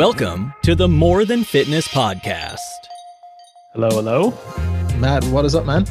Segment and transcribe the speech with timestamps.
[0.00, 2.56] Welcome to the More Than Fitness Podcast.
[3.74, 4.32] Hello, hello.
[4.96, 5.84] Matt, what is up, man?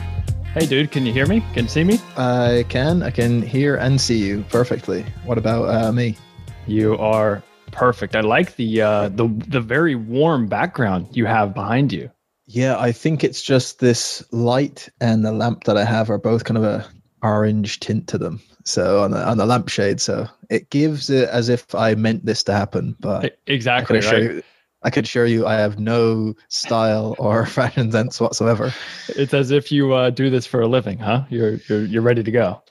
[0.55, 1.41] Hey, dude, can you hear me?
[1.53, 1.99] Can you see me?
[2.17, 3.03] I can.
[3.03, 5.05] I can hear and see you perfectly.
[5.25, 6.17] What about uh, me?
[6.65, 8.15] You are perfect.
[8.15, 12.09] I like the uh, the the very warm background you have behind you.
[12.47, 16.45] Yeah, I think it's just this light and the lamp that I have are both
[16.45, 16.83] kind of a
[17.21, 18.41] orange tint to them.
[18.65, 22.43] So on the on the lampshade, so it gives it as if I meant this
[22.43, 22.95] to happen.
[22.99, 24.23] But exactly, I right?
[24.23, 24.43] You,
[24.81, 28.73] I could assure you, I have no style or fashion sense whatsoever.
[29.09, 31.25] It's as if you uh, do this for a living, huh?
[31.29, 32.61] You're you're you're ready to go.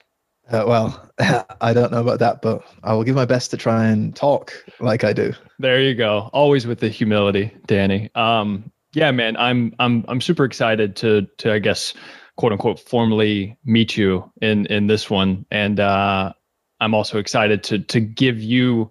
[0.51, 1.11] Uh, well,
[1.61, 4.53] I don't know about that, but I will give my best to try and talk
[4.81, 5.35] like I do.
[5.59, 6.31] There you go.
[6.33, 8.11] Always with the humility, Danny.
[8.15, 11.93] Um, yeah, man, I'm I'm I'm super excited to to I guess
[12.39, 15.45] quote unquote formally meet you in in this one.
[15.51, 16.33] And uh,
[16.81, 18.91] i'm also excited to to give you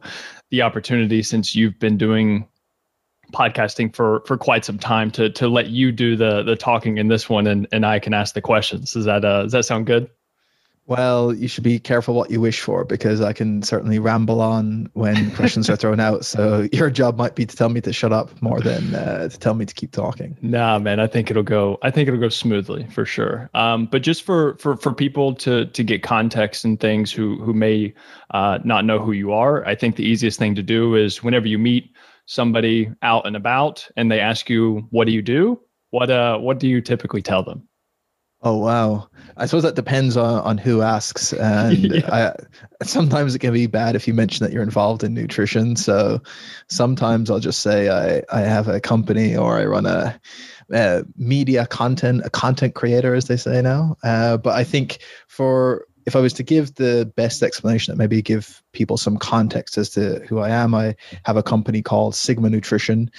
[0.52, 2.48] the opportunity since you've been doing
[3.34, 7.08] podcasting for for quite some time to to let you do the the talking in
[7.08, 8.94] this one and and i can ask the questions.
[8.94, 10.10] Does that uh does that sound good
[10.88, 14.90] well, you should be careful what you wish for because I can certainly ramble on
[14.94, 16.24] when questions are thrown out.
[16.26, 19.38] So your job might be to tell me to shut up more than uh, to
[19.38, 20.38] tell me to keep talking.
[20.42, 21.78] Nah, man, I think it'll go.
[21.84, 23.50] I think it'll go smoothly for sure.
[23.54, 27.54] Um, but just for for for people to to get context and things who who
[27.54, 27.94] may
[28.32, 31.48] uh, not know who you are, I think the easiest thing to do is whenever
[31.48, 31.92] you meet
[32.28, 36.60] somebody out and about and they ask you, "What do you do?" What uh what
[36.60, 37.68] do you typically tell them?
[38.42, 39.10] Oh wow!
[39.36, 42.34] I suppose that depends on, on who asks, and yeah.
[42.80, 45.76] I, sometimes it can be bad if you mention that you're involved in nutrition.
[45.76, 46.22] So
[46.70, 50.20] sometimes I'll just say I I have a company or I run a,
[50.72, 53.98] a media content a content creator, as they say now.
[54.04, 58.22] Uh, but I think for if I was to give the best explanation that maybe
[58.22, 60.96] give people some context as to who I am, I
[61.26, 63.10] have a company called Sigma Nutrition,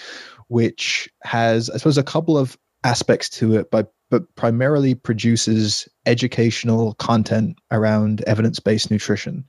[0.47, 6.95] which has I suppose a couple of aspects to it, but but primarily produces educational
[6.95, 9.45] content around evidence based nutrition.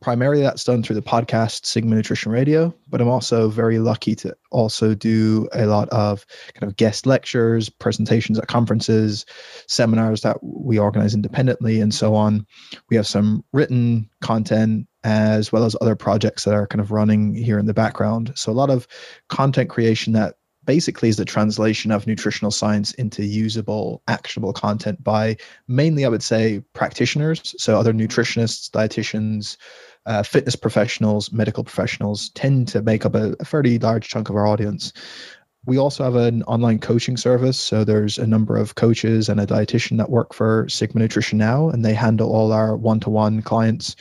[0.00, 4.34] Primarily, that's done through the podcast Sigma Nutrition Radio, but I'm also very lucky to
[4.50, 9.26] also do a lot of kind of guest lectures, presentations at conferences,
[9.68, 12.46] seminars that we organize independently, and so on.
[12.90, 17.34] We have some written content as well as other projects that are kind of running
[17.34, 18.32] here in the background.
[18.34, 18.88] So, a lot of
[19.28, 20.34] content creation that
[20.64, 25.36] basically is the translation of nutritional science into usable, actionable content by
[25.68, 27.54] mainly, I would say, practitioners.
[27.58, 29.56] So, other nutritionists, dietitians,
[30.06, 34.36] uh, fitness professionals, medical professionals tend to make up a, a fairly large chunk of
[34.36, 34.92] our audience.
[35.64, 37.60] We also have an online coaching service.
[37.60, 41.68] So there's a number of coaches and a dietitian that work for Sigma Nutrition now,
[41.68, 43.94] and they handle all our one to one clients,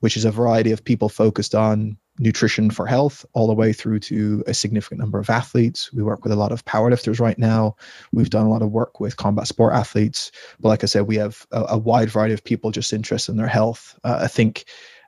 [0.00, 3.98] which is a variety of people focused on nutrition for health all the way through
[3.98, 5.92] to a significant number of athletes.
[5.92, 7.76] We work with a lot of powerlifters right now.
[8.12, 10.30] We've done a lot of work with combat sport athletes.
[10.60, 13.38] But like I said, we have a, a wide variety of people just interested in
[13.38, 13.98] their health.
[14.04, 14.64] Uh, I think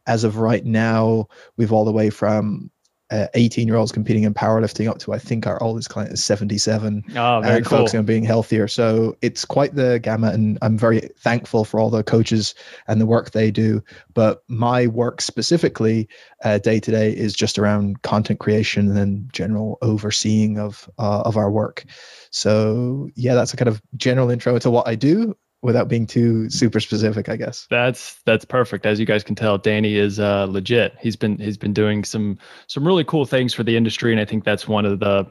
[0.07, 2.71] as of right now, we've all the way from
[3.11, 6.25] uh, 18 year olds competing in powerlifting up to I think our oldest client is
[6.25, 7.79] 77 oh, very and cool.
[7.79, 8.67] focusing on being healthier.
[8.67, 12.55] So it's quite the gamut, and I'm very thankful for all the coaches
[12.89, 13.83] and the work they do.
[14.15, 16.09] But my work specifically,
[16.43, 21.37] day to day, is just around content creation and then general overseeing of uh, of
[21.37, 21.85] our work.
[22.31, 26.49] So yeah, that's a kind of general intro to what I do without being too
[26.51, 27.67] super specific, I guess.
[27.71, 28.85] That's that's perfect.
[28.85, 30.95] As you guys can tell, Danny is uh, legit.
[31.01, 34.27] He's been he's been doing some some really cool things for the industry, and I
[34.27, 35.27] think that's one of the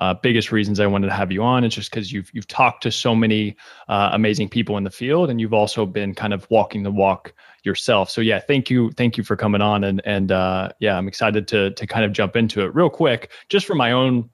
[0.00, 1.62] uh, biggest reasons I wanted to have you on.
[1.62, 3.56] It's just because you've you've talked to so many
[3.88, 7.32] uh, amazing people in the field, and you've also been kind of walking the walk
[7.62, 8.10] yourself.
[8.10, 11.46] So yeah, thank you, thank you for coming on, and and uh, yeah, I'm excited
[11.48, 14.30] to to kind of jump into it real quick, just for my own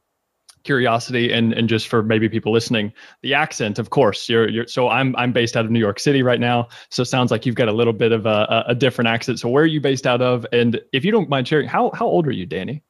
[0.65, 2.93] curiosity and and just for maybe people listening
[3.23, 6.23] the accent of course you're you're so i'm i'm based out of new york city
[6.23, 6.69] right now.
[6.91, 9.39] So sounds like you've got a little bit of a, a different accent.
[9.41, 10.47] So where are you based out of?
[10.53, 12.83] And if you don't mind sharing how how old are you danny?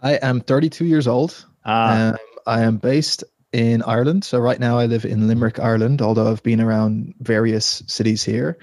[0.00, 1.44] I am 32 years old.
[1.64, 2.16] Um,
[2.46, 3.24] i am based
[3.54, 4.24] in Ireland.
[4.24, 8.58] So right now I live in Limerick, Ireland, although I've been around various cities here.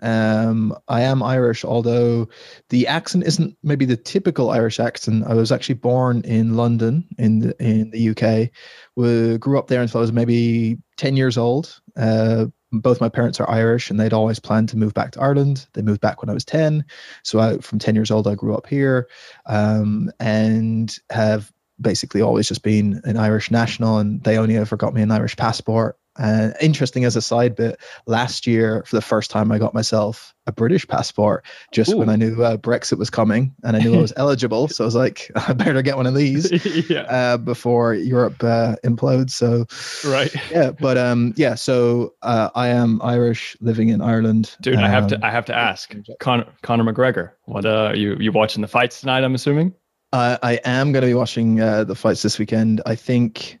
[0.00, 2.28] Um, I am Irish, although
[2.68, 5.24] the accent isn't maybe the typical Irish accent.
[5.26, 8.50] I was actually born in London in the, in the UK.
[8.94, 11.80] We grew up there until I was maybe 10 years old.
[11.96, 15.66] Uh, both my parents are Irish and they'd always planned to move back to Ireland.
[15.72, 16.84] They moved back when I was 10.
[17.24, 19.08] So I, from 10 years old, I grew up here
[19.46, 24.94] um, and have basically always just been an Irish national, and they only ever got
[24.94, 29.30] me an Irish passport And interesting as a side bit, last year for the first
[29.30, 31.98] time I got myself a British passport just Ooh.
[31.98, 34.68] when I knew uh, Brexit was coming and I knew I was eligible.
[34.68, 36.50] So I was like, I better get one of these
[36.90, 37.00] yeah.
[37.00, 39.30] uh, before Europe uh, implodes.
[39.30, 39.66] So
[40.08, 40.70] right, yeah.
[40.70, 41.54] But um, yeah.
[41.56, 44.56] So uh, I am Irish, living in Ireland.
[44.60, 47.32] Dude, um, I have to I have to ask Con- Conor McGregor.
[47.44, 49.24] What uh, you you watching the fights tonight?
[49.24, 49.74] I'm assuming.
[50.12, 52.80] Uh, I am going to be watching uh, the fights this weekend.
[52.86, 53.58] I think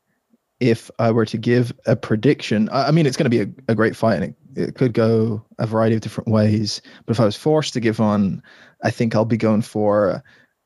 [0.60, 3.72] if I were to give a prediction, I, I mean, it's going to be a,
[3.72, 6.80] a great fight and it, it could go a variety of different ways.
[7.04, 8.42] But if I was forced to give one,
[8.82, 10.22] I think I'll be going for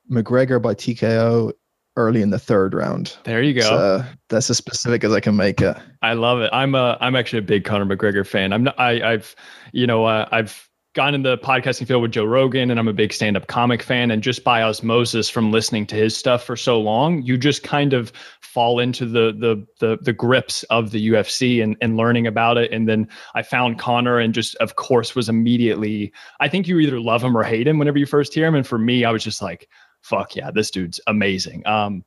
[0.09, 1.53] McGregor by TKO
[1.97, 3.17] early in the third round.
[3.23, 3.61] There you go.
[3.61, 5.75] So that's as specific as I can make it.
[6.01, 6.49] I love it.
[6.53, 8.53] I'm a I'm actually a big Conor McGregor fan.
[8.53, 9.35] I'm not I I've
[9.73, 12.93] you know uh, I've gone in the podcasting field with Joe Rogan and I'm a
[12.93, 16.81] big stand-up comic fan and just by osmosis from listening to his stuff for so
[16.81, 18.11] long you just kind of
[18.41, 22.73] fall into the the the, the grips of the UFC and, and learning about it.
[22.73, 26.11] And then I found Conor and just of course was immediately
[26.41, 28.55] I think you either love him or hate him whenever you first hear him.
[28.55, 29.69] And for me I was just like
[30.01, 31.65] fuck yeah this dude's amazing.
[31.65, 32.03] Um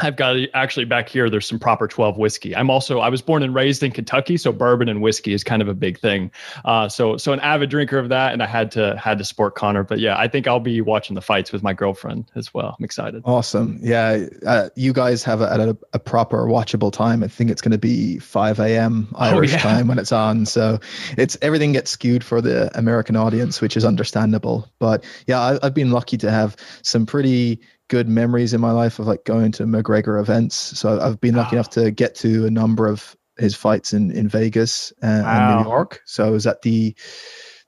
[0.00, 1.30] I've got actually back here.
[1.30, 2.56] There's some proper 12 whiskey.
[2.56, 5.62] I'm also I was born and raised in Kentucky, so bourbon and whiskey is kind
[5.62, 6.32] of a big thing.
[6.64, 9.54] Uh, so so an avid drinker of that, and I had to had to support
[9.54, 9.84] Conor.
[9.84, 12.74] But yeah, I think I'll be watching the fights with my girlfriend as well.
[12.76, 13.22] I'm excited.
[13.24, 13.78] Awesome.
[13.82, 17.22] Yeah, uh, you guys have a, a, a, proper watchable time.
[17.22, 19.08] I think it's going to be 5 a.m.
[19.16, 19.62] Irish oh, yeah.
[19.62, 20.44] time when it's on.
[20.44, 20.80] So
[21.16, 24.68] it's everything gets skewed for the American audience, which is understandable.
[24.80, 28.98] But yeah, I, I've been lucky to have some pretty good memories in my life
[28.98, 30.56] of like going to McGregor events.
[30.56, 31.60] So I've been lucky wow.
[31.60, 35.56] enough to get to a number of his fights in in Vegas and, wow.
[35.56, 36.02] and New York.
[36.06, 36.94] So I was at the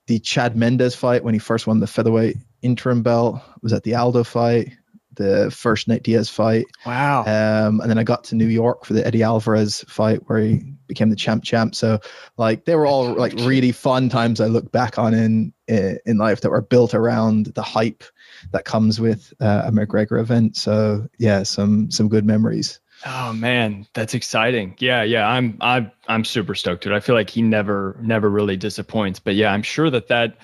[0.07, 3.41] the Chad Mendes fight when he first won the featherweight interim belt.
[3.61, 4.71] was at the Aldo fight,
[5.17, 6.65] the first Nate Diaz fight.
[6.85, 7.21] Wow.
[7.21, 10.61] Um, and then I got to New York for the Eddie Alvarez fight where he
[10.87, 11.75] became the champ champ.
[11.75, 11.99] So
[12.37, 16.41] like they were all like really fun times I look back on in in life
[16.41, 18.03] that were built around the hype
[18.51, 20.55] that comes with uh, a McGregor event.
[20.55, 22.79] So yeah, some some good memories.
[23.05, 24.75] Oh man, that's exciting.
[24.79, 26.93] Yeah, yeah, I'm I'm I'm super stoked, dude.
[26.93, 29.19] I feel like he never never really disappoints.
[29.19, 30.37] But yeah, I'm sure that that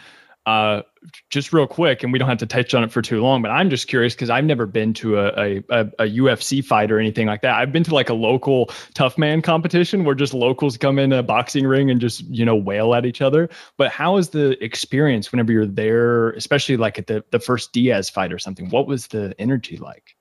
[0.45, 0.81] uh,
[1.29, 3.49] just real quick, and we don't have to touch on it for too long, but
[3.49, 7.27] I'm just curious because I've never been to a, a, a, UFC fight or anything
[7.27, 7.55] like that.
[7.55, 11.23] I've been to like a local tough man competition where just locals come in a
[11.23, 13.49] boxing ring and just, you know, wail at each other.
[13.77, 18.09] But how is the experience whenever you're there, especially like at the, the first Diaz
[18.09, 18.69] fight or something?
[18.69, 20.15] What was the energy like?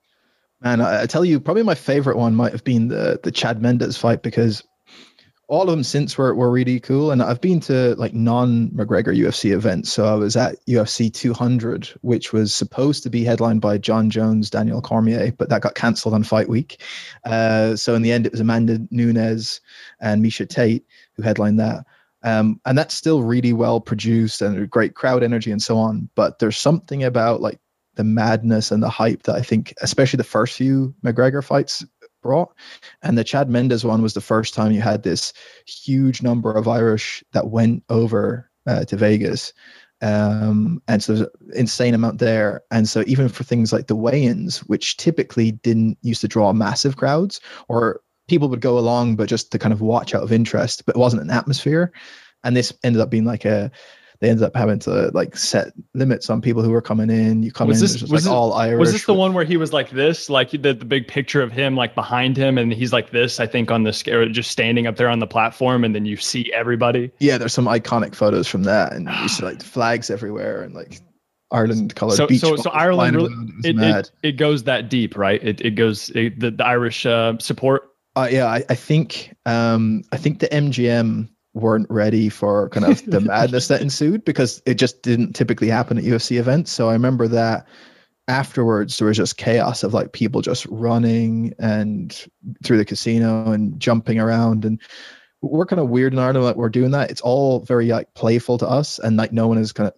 [0.60, 3.60] Man, I, I tell you, probably my favorite one might have been the the Chad
[3.60, 4.62] Mendes fight because
[5.52, 7.10] all of them since were, were really cool.
[7.10, 9.92] And I've been to like non McGregor UFC events.
[9.92, 14.48] So I was at UFC 200, which was supposed to be headlined by Jon Jones,
[14.48, 16.80] Daniel Cormier, but that got cancelled on fight week.
[17.22, 19.60] Uh, so in the end, it was Amanda Nunes
[20.00, 21.84] and Miesha Tate who headlined that.
[22.22, 26.08] Um, and that's still really well produced and great crowd energy and so on.
[26.14, 27.60] But there's something about like
[27.96, 31.84] the madness and the hype that I think, especially the first few McGregor fights,
[32.22, 32.54] brought.
[33.02, 35.32] And the Chad Mendes one was the first time you had this
[35.66, 39.52] huge number of Irish that went over uh, to Vegas.
[40.00, 42.62] Um, and so there's an insane amount there.
[42.70, 46.96] And so even for things like the weigh-ins, which typically didn't used to draw massive
[46.96, 50.86] crowds, or people would go along but just to kind of watch out of interest,
[50.86, 51.92] but it wasn't an atmosphere.
[52.42, 53.70] And this ended up being like a
[54.22, 57.42] they ended up having to like set limits on people who were coming in.
[57.42, 58.78] You come was in, this, was like this, all Irish.
[58.78, 61.50] Was this the one where he was like this, like the, the big picture of
[61.50, 63.40] him like behind him, and he's like this?
[63.40, 66.16] I think on the scale, just standing up there on the platform, and then you
[66.16, 67.10] see everybody.
[67.18, 71.00] Yeah, there's some iconic photos from that, and you see like flags everywhere, and like
[71.50, 72.42] Ireland colored so, beach.
[72.42, 75.42] So, so Ireland really, it, it, it, goes that deep, right?
[75.42, 77.90] It, it goes it, the, the Irish uh, support.
[78.14, 83.04] Uh, yeah, I, I think um, I think the MGM weren't ready for kind of
[83.04, 86.72] the madness that ensued because it just didn't typically happen at UFC events.
[86.72, 87.66] So I remember that
[88.28, 92.26] afterwards there was just chaos of like people just running and
[92.64, 94.80] through the casino and jumping around and
[95.42, 97.10] we're kind of weird in Ireland that we're doing that.
[97.10, 99.94] It's all very like playful to us and like no one is kind of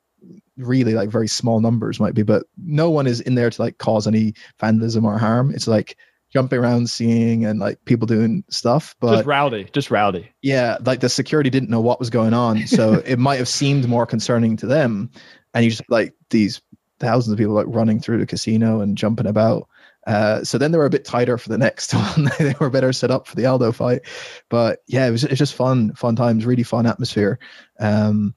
[0.57, 3.77] really like very small numbers might be, but no one is in there to like
[3.77, 5.53] cause any vandalism or harm.
[5.55, 5.99] It's like
[6.35, 11.01] jumping around seeing and like people doing stuff but just rowdy just rowdy yeah like
[11.01, 14.57] the security didn't know what was going on so it might have seemed more concerning
[14.57, 15.11] to them
[15.55, 16.61] and you just like these
[16.99, 19.69] thousands of people like running through the casino and jumping about
[20.07, 22.31] uh, so then they were a bit tighter for the next one.
[22.39, 24.03] they were better set up for the Aldo fight,
[24.51, 27.39] but yeah, it was, it was just fun, fun times, really fun atmosphere.
[27.81, 28.35] Um,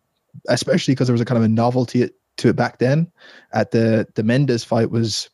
[0.47, 3.11] especially because there was a kind of a novelty to it back then.
[3.51, 5.29] At the the Mendes fight was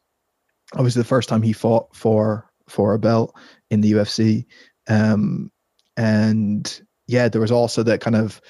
[0.74, 3.36] obviously the first time he fought for for a belt
[3.70, 4.46] in the UFC.
[4.88, 5.52] Um,
[5.98, 8.42] and yeah, there was also that kind of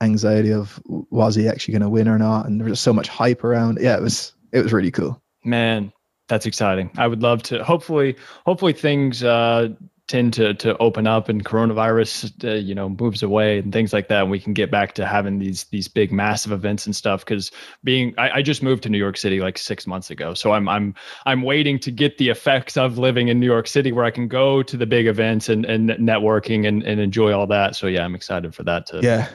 [0.00, 2.92] anxiety of was he actually going to win or not, and there was just so
[2.92, 3.78] much hype around.
[3.80, 5.22] Yeah, it was it was really cool.
[5.44, 5.92] Man,
[6.28, 6.90] that's exciting.
[6.96, 7.64] I would love to.
[7.64, 9.68] Hopefully, hopefully things uh,
[10.10, 14.08] tend to to open up and coronavirus uh, you know moves away and things like
[14.08, 14.22] that.
[14.22, 17.24] And we can get back to having these these big massive events and stuff.
[17.24, 17.52] Because
[17.84, 20.34] being I, I, just moved to new york city like six months ago.
[20.34, 20.94] So i'm i'm
[21.26, 24.26] i'm waiting to get the effects of living in new york city where i can
[24.26, 27.76] go to the big events and and networking and, and enjoy all that.
[27.76, 29.28] So yeah i'm excited for that too yeah.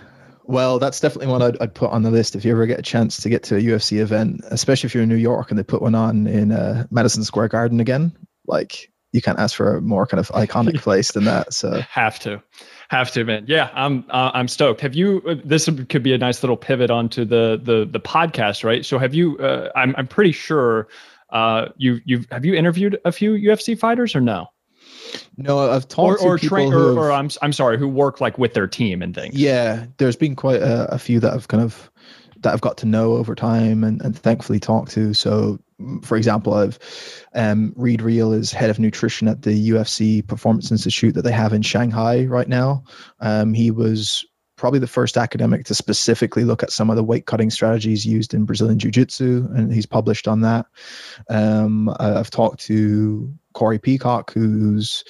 [0.48, 2.84] Well, that's definitely one I'd, I'd, put on the list if you ever get a
[2.84, 5.64] chance to get to a UFC event, especially if you're in New York and they
[5.64, 8.16] put one on in uh, Madison Square Garden again.
[8.46, 11.54] Like you can't ask for a more kind of iconic place than that.
[11.54, 12.44] So have to,
[12.90, 13.46] have to, man.
[13.48, 14.82] Yeah, I'm uh, I'm stoked.
[14.82, 15.22] Have you?
[15.28, 18.86] Uh, this could be a nice little pivot onto the the the podcast, right?
[18.86, 19.38] So have you?
[19.38, 20.90] Uh, I'm I'm pretty sure
[21.30, 24.48] uh, you you've have you interviewed a few UFC fighters or no?
[25.38, 28.20] No, I've talked or, or to people train, or, or, I'm I'm sorry, who work
[28.20, 29.36] like with their team and things.
[29.36, 31.90] Yeah, there's been quite a, a few that I've kind of
[32.42, 35.14] that I've got to know over time and, and thankfully talked to.
[35.14, 35.60] So
[36.04, 36.80] for example, I've
[37.34, 41.54] um, Reid Reale is head of nutrition at the UFC Performance Institute that they have
[41.54, 42.84] in Shanghai right now.
[43.20, 44.26] Um, he was
[44.58, 48.34] probably the first academic to specifically look at some of the weight cutting strategies used
[48.34, 50.66] in Brazilian Jiu Jitsu, and he's published on that.
[51.30, 55.04] Um, I've talked to Corey Peacock, who's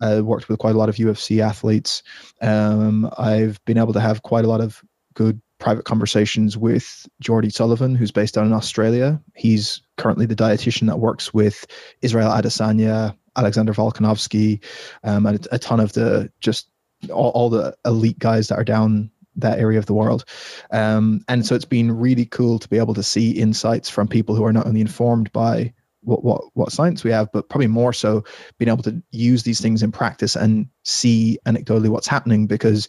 [0.00, 2.02] uh, worked with quite a lot of UFC athletes.
[2.40, 4.80] Um, I've been able to have quite a lot of
[5.14, 9.22] good private conversations with Jordy Sullivan, who's based out in Australia.
[9.34, 11.64] He's currently the dietitian that works with
[12.02, 14.62] Israel Adesanya, Alexander Volkanovski,
[15.02, 16.68] um, and a, ton of the just
[17.10, 20.26] all, all, the elite guys that are down that area of the world.
[20.70, 24.36] Um, and so it's been really cool to be able to see insights from people
[24.36, 27.94] who are not only informed by what, what what science we have, but probably more
[27.94, 28.24] so
[28.58, 32.86] being able to use these things in practice and see anecdotally what's happening because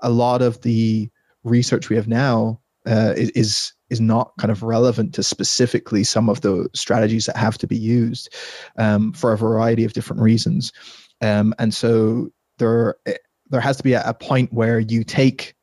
[0.00, 1.08] a lot of the
[1.46, 6.40] research we have now uh, is is not kind of relevant to specifically some of
[6.40, 8.34] the strategies that have to be used
[8.78, 10.72] um, for a variety of different reasons,
[11.20, 13.16] um, and so there eh,
[13.48, 15.54] there has to be a, a point where you take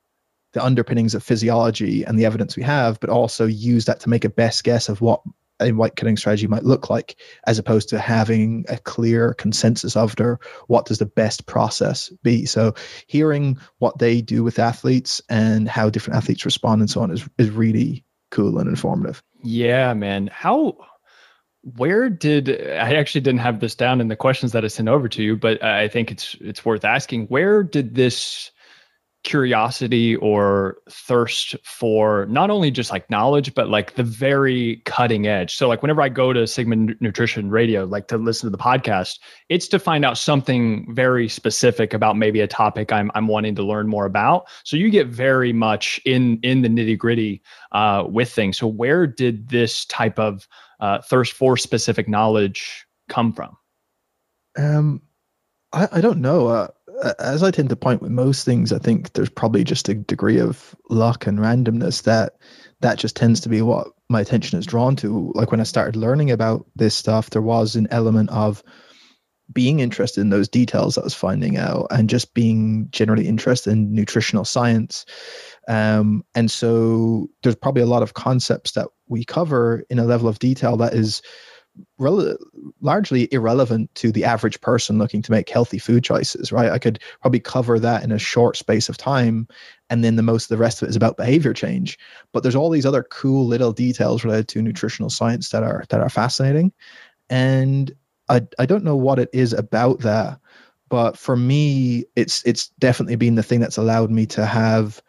[0.53, 4.23] the underpinnings of physiology and the evidence we have, but also use that to make
[4.23, 5.21] a best guess of what
[5.63, 7.15] a weight cutting strategy might look like,
[7.48, 12.46] as opposed to having a clear consensus of their what does the best process be.
[12.46, 12.74] So
[13.08, 17.27] hearing what they do with athletes and how different athletes respond and so on is
[17.38, 19.24] is really cool and informative.
[19.43, 20.29] Yeah, man.
[20.32, 20.77] How
[21.63, 25.08] where did I actually didn't have this down in the questions that I sent over
[25.08, 27.27] to you, but I think it's it's worth asking.
[27.27, 28.51] Where did this
[29.24, 35.56] curiosity or thirst for not only just like knowledge but like the very cutting edge.
[35.56, 39.20] So like whenever i go to sigma nutrition radio like to listen to the podcast
[39.50, 43.63] it's to find out something very specific about maybe a topic i'm, I'm wanting to
[43.63, 44.48] learn more about.
[44.63, 48.58] So you get very much in in the nitty gritty uh, with things.
[48.58, 50.48] So where did this type of
[50.80, 53.58] uh, thirst for specific knowledge come from?
[54.58, 55.01] Um
[55.72, 56.48] i, I don't know.
[56.48, 56.68] Uh
[57.19, 60.39] as I tend to point with most things, I think there's probably just a degree
[60.39, 62.33] of luck and randomness that
[62.81, 65.31] that just tends to be what my attention is drawn to.
[65.35, 68.63] Like when I started learning about this stuff, there was an element of
[69.51, 73.93] being interested in those details I was finding out and just being generally interested in
[73.93, 75.05] nutritional science.
[75.67, 80.27] Um, and so there's probably a lot of concepts that we cover in a level
[80.27, 81.21] of detail that is
[82.82, 86.72] largely irrelevant to the average person looking to make healthy food choices, right?
[86.72, 89.48] I could probably cover that in a short space of time,
[89.89, 91.98] and then the most of the rest of it is about behavior change.
[92.32, 96.01] But there's all these other cool little details related to nutritional science that are that
[96.01, 96.74] are fascinating,
[97.30, 97.92] and
[98.30, 100.39] I I don't know what it is about that,
[100.89, 105.01] but for me, it's it's definitely been the thing that's allowed me to have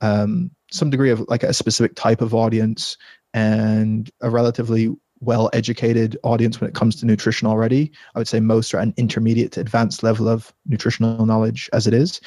[0.00, 2.96] um, some degree of like a specific type of audience
[3.34, 7.92] and a relatively well educated audience when it comes to nutrition already.
[8.14, 11.94] I would say most are an intermediate to advanced level of nutritional knowledge as it
[11.94, 12.20] is.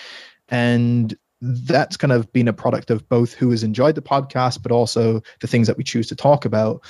[0.50, 4.72] And that's kind of been a product of both who has enjoyed the podcast, but
[4.72, 6.84] also the things that we choose to talk about.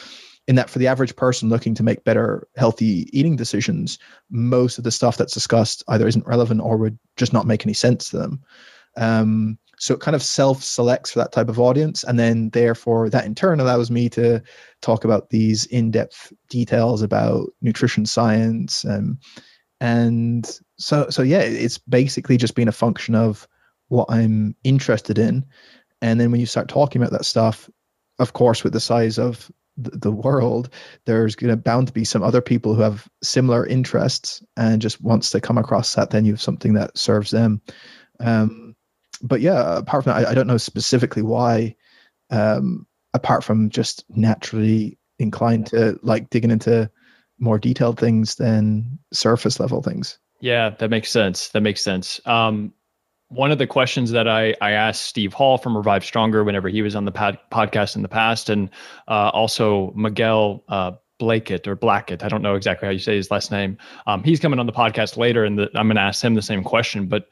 [0.48, 3.98] In that, for the average person looking to make better, healthy eating decisions,
[4.30, 7.74] most of the stuff that's discussed either isn't relevant or would just not make any
[7.74, 8.44] sense to them.
[8.96, 12.03] Um, so it kind of self selects for that type of audience.
[12.03, 14.41] And then, therefore, that in turn allows me to
[14.82, 18.86] talk about these in depth details about nutrition science.
[18.86, 19.20] Um,
[19.82, 23.48] and so, so, yeah, it's basically just been a function of
[23.89, 25.46] what I'm interested in.
[26.01, 27.70] And then when you start talking about that stuff,
[28.20, 30.70] of course, with the size of the, the world,
[31.05, 35.01] there's going to bound to be some other people who have similar interests and just
[35.01, 36.10] once they come across that.
[36.10, 37.62] Then you have something that serves them.
[38.20, 38.64] Um,
[39.22, 41.75] but yeah, apart from that, I, I don't know specifically why.
[42.29, 46.89] Um, apart from just naturally inclined to like digging into
[47.39, 50.19] more detailed things than surface level things.
[50.41, 51.50] Yeah, that makes sense.
[51.50, 52.19] That makes sense.
[52.25, 52.74] Um,
[53.29, 56.81] one of the questions that I, I asked Steve Hall from Revive Stronger whenever he
[56.81, 58.69] was on the pod, podcast in the past, and
[59.07, 60.91] uh, also Miguel uh,
[61.22, 63.77] or Blackett, I don't know exactly how you say his last name.
[64.05, 66.41] Um, he's coming on the podcast later, and the, I'm going to ask him the
[66.41, 67.07] same question.
[67.07, 67.27] But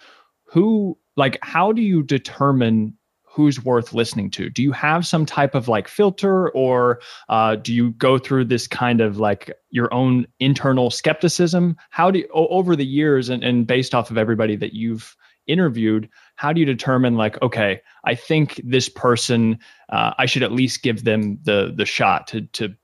[0.45, 4.49] who, like, how do you determine who's worth listening to?
[4.49, 8.67] Do you have some type of like filter, or uh, do you go through this
[8.67, 11.75] kind of like your own internal skepticism?
[11.89, 15.15] How do you, over the years and, and based off of everybody that you've
[15.47, 19.57] interviewed, how do you determine like, okay, I think this person,
[19.89, 22.75] uh, I should at least give them the the shot to to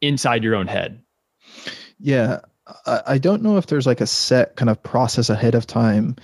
[0.00, 1.02] inside your own head?
[1.98, 2.40] Yeah,
[2.86, 6.16] I don't know if there's like a set kind of process ahead of time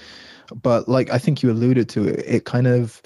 [0.60, 3.00] but like I think you alluded to it, it kind of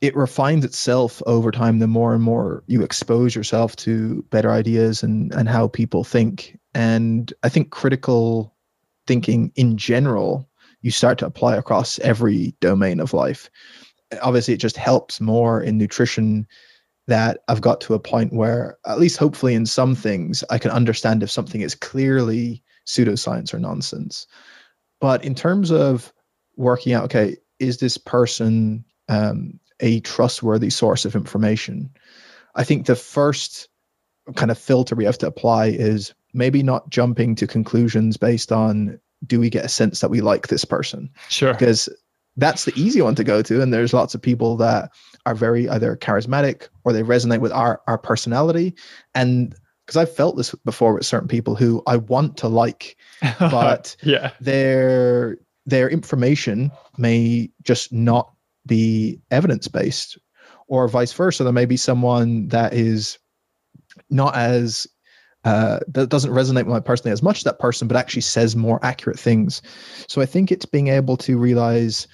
[0.00, 5.02] it refines itself over time the more and more you expose yourself to better ideas
[5.02, 6.58] and and how people think.
[6.74, 8.54] And i think critical
[9.06, 10.48] thinking in general
[10.82, 13.50] you start to apply across every domain of life.
[14.22, 16.46] Obviously it just helps more in nutrition
[17.06, 20.70] that i've got to a point where at least hopefully in some things i can
[20.70, 24.26] understand if something is clearly pseudoscience or nonsense
[25.00, 26.12] but in terms of
[26.56, 31.90] working out, okay, is this person um, a trustworthy source of information?
[32.54, 33.68] I think the first
[34.36, 39.00] kind of filter we have to apply is maybe not jumping to conclusions based on
[39.26, 41.10] do we get a sense that we like this person?
[41.28, 41.52] Sure.
[41.52, 41.88] Because
[42.36, 43.60] that's the easy one to go to.
[43.60, 44.92] And there's lots of people that
[45.26, 48.76] are very either charismatic or they resonate with our, our personality.
[49.14, 49.54] And
[49.90, 52.96] because I've felt this before with certain people who I want to like,
[53.40, 58.32] but yeah, their their information may just not
[58.64, 60.16] be evidence based,
[60.68, 61.42] or vice versa.
[61.42, 63.18] There may be someone that is
[64.08, 64.86] not as
[65.42, 68.54] uh, that doesn't resonate with my personally as much as that person, but actually says
[68.54, 69.60] more accurate things.
[70.06, 72.06] So I think it's being able to realize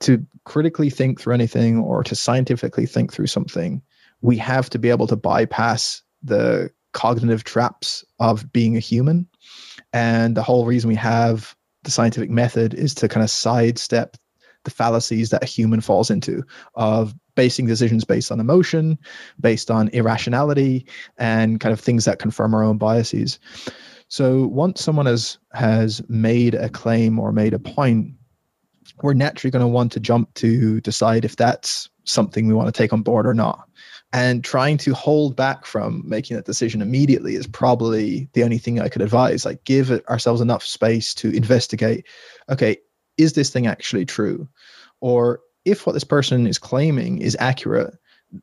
[0.00, 3.82] to critically think through anything or to scientifically think through something,
[4.20, 9.28] we have to be able to bypass the cognitive traps of being a human.
[9.92, 14.16] And the whole reason we have the scientific method is to kind of sidestep
[14.64, 18.98] the fallacies that a human falls into of basing decisions based on emotion,
[19.40, 23.38] based on irrationality, and kind of things that confirm our own biases.
[24.08, 28.14] So once someone has has made a claim or made a point,
[29.02, 32.78] we're naturally going to want to jump to decide if that's something we want to
[32.78, 33.68] take on board or not.
[34.10, 38.80] And trying to hold back from making that decision immediately is probably the only thing
[38.80, 39.44] I could advise.
[39.44, 42.06] Like, give ourselves enough space to investigate
[42.48, 42.78] okay,
[43.18, 44.48] is this thing actually true?
[45.00, 47.94] Or if what this person is claiming is accurate,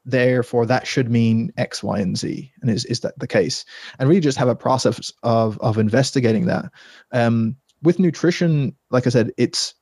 [0.05, 2.51] therefore that should mean X, Y, and Z.
[2.61, 3.65] And is, is that the case?
[3.97, 6.65] And really just have a process of, of investigating that.
[7.11, 9.73] Um, with nutrition, like I said, it's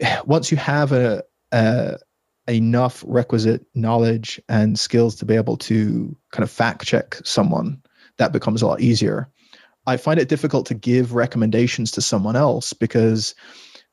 [0.24, 1.98] once you have a, a
[2.48, 7.82] enough requisite knowledge and skills to be able to kind of fact check someone,
[8.18, 9.28] that becomes a lot easier.
[9.86, 13.34] I find it difficult to give recommendations to someone else because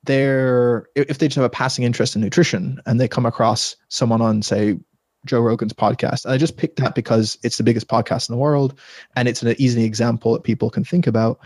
[0.04, 4.22] they're if they just have a passing interest in nutrition and they come across someone
[4.22, 4.78] on say
[5.26, 6.26] Joe Rogan's podcast.
[6.26, 8.80] And I just picked that because it's the biggest podcast in the world
[9.16, 11.40] and it's an easy example that people can think about.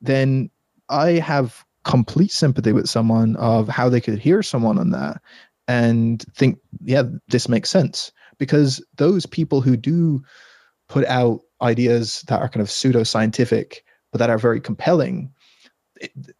[0.00, 0.50] Then
[0.88, 5.20] I have complete sympathy with someone of how they could hear someone on that
[5.68, 8.12] and think, yeah, this makes sense.
[8.38, 10.22] Because those people who do
[10.88, 15.32] put out ideas that are kind of pseudo scientific, but that are very compelling,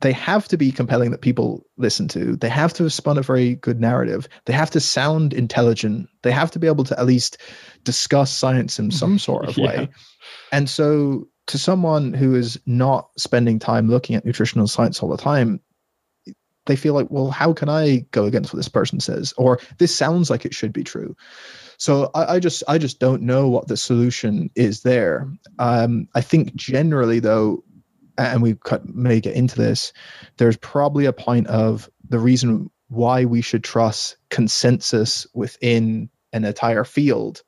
[0.01, 2.37] they have to be compelling that people listen to.
[2.37, 4.29] They have to have spun a very good narrative.
[4.47, 6.09] They have to sound intelligent.
[6.23, 7.39] They have to be able to at least
[7.85, 9.67] discuss science in some sort of yeah.
[9.67, 9.89] way.
[10.51, 15.17] And so, to someone who is not spending time looking at nutritional science all the
[15.17, 15.61] time,
[16.66, 19.35] they feel like, well, how can I go against what this person says?
[19.37, 21.16] Or this sounds like it should be true.
[21.77, 25.29] So I, I just I just don't know what the solution is there.
[25.59, 27.64] Um, I think generally though,
[28.16, 29.92] and we may get into this,
[30.37, 36.85] there's probably a point of the reason why we should trust consensus within an entire
[36.85, 37.42] field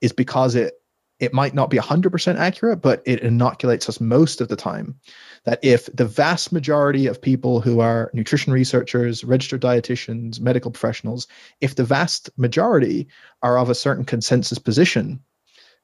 [0.00, 0.74] is because it
[1.20, 5.00] it might not be 100% accurate, but it inoculates us most of the time
[5.44, 11.26] that if the vast majority of people who are nutrition researchers, registered dietitians, medical professionals,
[11.60, 13.08] if the vast majority
[13.42, 15.20] are of a certain consensus position,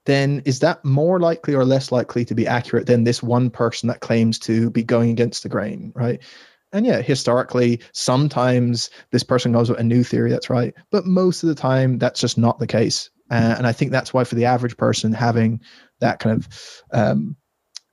[0.07, 3.89] then is that more likely or less likely to be accurate than this one person
[3.89, 6.23] that claims to be going against the grain, right?
[6.73, 11.43] And yeah, historically, sometimes this person goes with a new theory that's right, but most
[11.43, 13.11] of the time, that's just not the case.
[13.31, 15.61] Uh, and I think that's why, for the average person, having
[16.01, 17.37] that kind of um,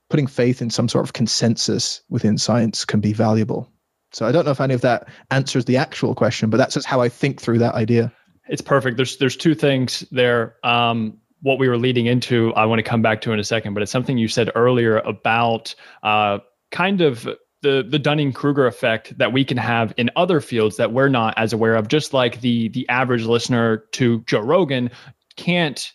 [0.09, 3.71] putting faith in some sort of consensus within science can be valuable.
[4.11, 6.85] So I don't know if any of that answers the actual question, but that's just
[6.85, 8.11] how I think through that idea.
[8.49, 8.97] It's perfect.
[8.97, 10.57] There's there's two things there.
[10.63, 13.73] Um, what we were leading into, I want to come back to in a second,
[13.73, 16.39] but it's something you said earlier about uh,
[16.71, 17.27] kind of
[17.61, 21.35] the the Dunning Kruger effect that we can have in other fields that we're not
[21.37, 21.87] as aware of.
[21.87, 24.91] Just like the the average listener to Joe Rogan
[25.35, 25.91] can't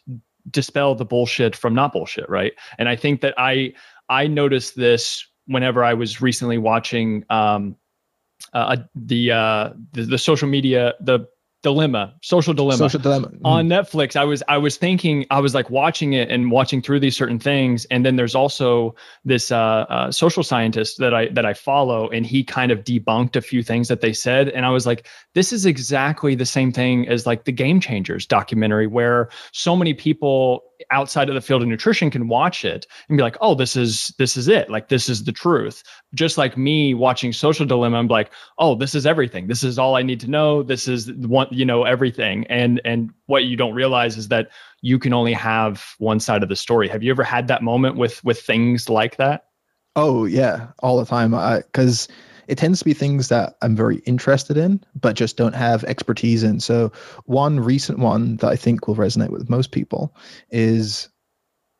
[0.50, 2.52] dispel the bullshit from not bullshit, right?
[2.78, 3.72] And I think that I
[4.08, 7.76] I noticed this whenever I was recently watching um,
[8.52, 11.26] uh, the, uh, the the social media the
[11.66, 12.78] dilemma social dilemma.
[12.78, 13.40] Social dilemma mm.
[13.44, 17.00] on netflix i was i was thinking i was like watching it and watching through
[17.00, 17.86] these certain things.
[17.90, 22.24] And then there's also this uh, uh, social scientist that i that i follow and
[22.24, 24.48] he kind of debunked a few things that they said.
[24.50, 28.26] And i was like this is exactly the same thing as like the game changers
[28.26, 33.16] documentary where so many people outside of the field of nutrition can watch it and
[33.16, 34.70] be like oh this is this is it.
[34.70, 35.82] Like this is the truth.
[36.14, 39.46] Just like me watching social dilemma i'm like oh this is everything.
[39.46, 40.62] This is all i need to know.
[40.62, 42.46] This is one you know everything.
[42.48, 44.48] And and what you don't realize is that
[44.82, 46.88] you can only have one side of the story.
[46.88, 49.46] Have you ever had that moment with with things like that?
[49.94, 51.34] Oh yeah all the time.
[51.34, 52.08] Uh, because
[52.48, 56.42] it tends to be things that I'm very interested in, but just don't have expertise
[56.42, 56.60] in.
[56.60, 56.92] So,
[57.24, 60.14] one recent one that I think will resonate with most people
[60.50, 61.08] is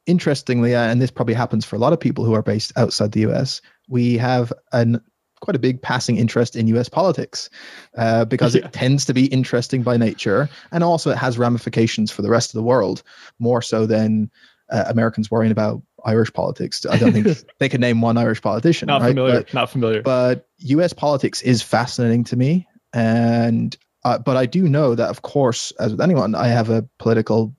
[0.07, 3.27] interestingly, and this probably happens for a lot of people who are based outside the
[3.31, 5.01] US, we have an
[5.41, 7.51] quite a big passing interest in US politics
[7.97, 8.65] uh, because yeah.
[8.65, 12.51] it tends to be interesting by nature and also it has ramifications for the rest
[12.51, 13.03] of the world
[13.39, 14.31] more so than
[14.71, 16.85] uh, Americans worrying about Irish politics.
[16.87, 17.27] I don't think
[17.59, 18.87] they could name one Irish politician.
[18.87, 19.09] Not right?
[19.09, 19.43] familiar.
[19.43, 20.03] But, not familiar.
[20.03, 20.93] But U.S.
[20.93, 25.93] politics is fascinating to me, and uh, but I do know that, of course, as
[25.93, 27.55] with anyone, I have a political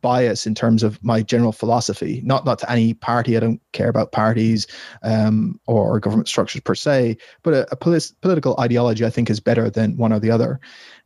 [0.00, 2.22] bias in terms of my general philosophy.
[2.24, 3.36] Not not to any party.
[3.36, 4.66] I don't care about parties
[5.02, 9.40] um, or government structures per se, but a, a polit- political ideology I think is
[9.40, 10.60] better than one or the other.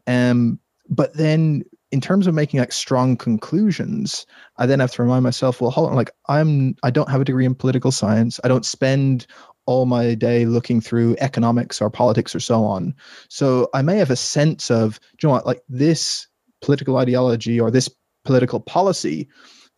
[0.07, 5.23] Um, but then in terms of making like strong conclusions, I then have to remind
[5.23, 8.41] myself, well, hold on, like I'm I don't have a degree in political science.
[8.43, 9.27] I don't spend
[9.67, 12.95] all my day looking through economics or politics or so on.
[13.29, 16.29] So I may have a sense of, you know what, like this
[16.61, 17.91] political ideology or this
[18.25, 19.29] political policy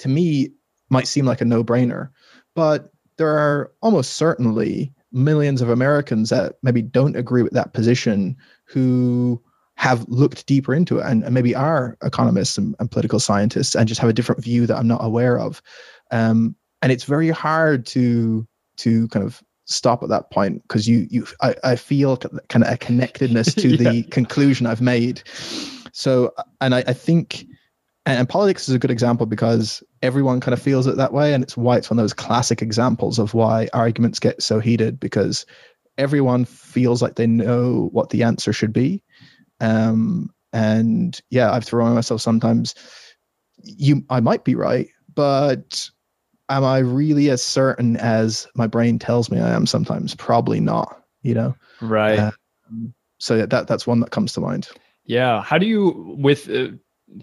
[0.01, 0.51] to me
[0.91, 2.11] might seem like a no-brainer.
[2.55, 8.37] But there are almost certainly millions of Americans that maybe don't agree with that position
[8.67, 9.43] who
[9.79, 13.87] have looked deeper into it and, and maybe are economists and, and, political scientists and
[13.87, 15.63] just have a different view that I'm not aware of.
[16.11, 18.47] Um, and it's very hard to
[18.79, 22.73] to kind of stop at that point because you you I, I feel kind of
[22.73, 23.91] a connectedness to yeah.
[23.91, 25.23] the conclusion I've made.
[25.93, 27.47] So and I, I think
[28.05, 31.35] and, and politics is a good example because everyone kind of feels it that way
[31.35, 34.99] and it's why it's one of those classic examples of why arguments get so heated
[34.99, 35.47] because
[35.99, 39.05] everyone feels like they know what the answer should be
[39.61, 42.75] um, and yeah, I've thrown myself sometimes.
[43.63, 45.91] You, I might be right, but
[46.49, 49.67] am I really as certain as my brain tells me I am?
[49.67, 51.03] Sometimes, probably not.
[51.23, 52.19] You know, right.
[52.71, 54.69] Um, so yeah, that that's one that comes to mind.
[55.05, 55.43] Yeah.
[55.43, 56.49] How do you with?
[56.49, 56.69] Uh,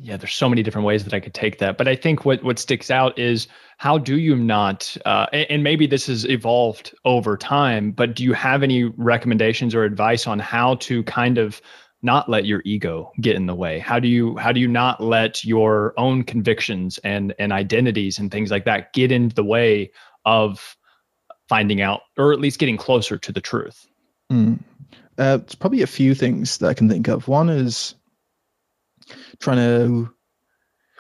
[0.02, 2.43] yeah, there's so many different ways that I could take that, but I think what
[2.43, 4.98] what sticks out is how do you not?
[5.06, 9.76] Uh, and, and maybe this has evolved over time, but do you have any recommendations
[9.76, 11.62] or advice on how to kind of
[12.06, 13.80] not let your ego get in the way?
[13.80, 18.32] How do you how do you not let your own convictions and and identities and
[18.32, 19.91] things like that get in the way
[20.24, 20.78] of
[21.50, 23.88] finding out or at least getting closer to the truth?
[24.32, 24.60] Mm.
[25.20, 27.28] uh, it's probably a few things that i can think of.
[27.28, 27.96] One is
[29.39, 30.10] trying to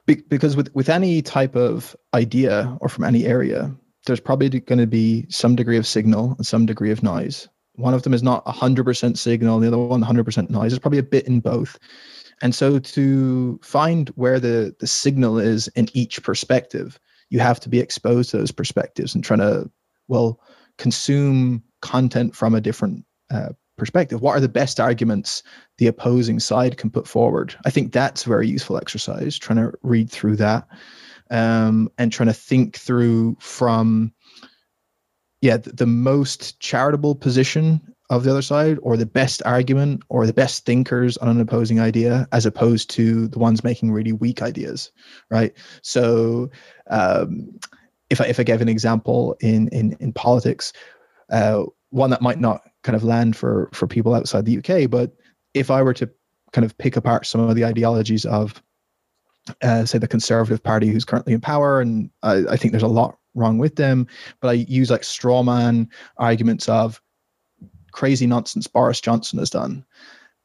[0.05, 4.87] because with with any type of idea or from any area there's probably going to
[4.87, 8.45] be some degree of signal and some degree of noise one of them is not
[8.45, 10.73] 100% signal, the other one 100% noise.
[10.73, 11.77] It's probably a bit in both.
[12.41, 17.69] And so to find where the, the signal is in each perspective, you have to
[17.69, 19.69] be exposed to those perspectives and trying to,
[20.07, 20.39] well,
[20.77, 24.21] consume content from a different uh, perspective.
[24.21, 25.43] What are the best arguments
[25.77, 27.55] the opposing side can put forward?
[27.65, 30.67] I think that's a very useful exercise, trying to read through that
[31.29, 34.13] um, and trying to think through from
[35.45, 40.27] yeah, the, the most charitable position of the other side or the best argument or
[40.27, 44.43] the best thinkers on an opposing idea as opposed to the ones making really weak
[44.43, 44.91] ideas
[45.31, 46.51] right so
[46.87, 47.57] um,
[48.11, 50.71] if, I, if I gave an example in in, in politics
[51.31, 54.89] uh, one that might not kind of land for for people outside the UK.
[54.89, 55.11] But
[55.53, 56.09] if I were to
[56.51, 58.61] kind of pick apart some of the ideologies of,
[59.61, 62.87] uh, say, the Conservative Party, who's currently in power, and I, I think there's a
[62.87, 64.07] lot wrong with them,
[64.39, 67.01] but I use like straw man arguments of
[67.91, 69.85] crazy nonsense Boris Johnson has done.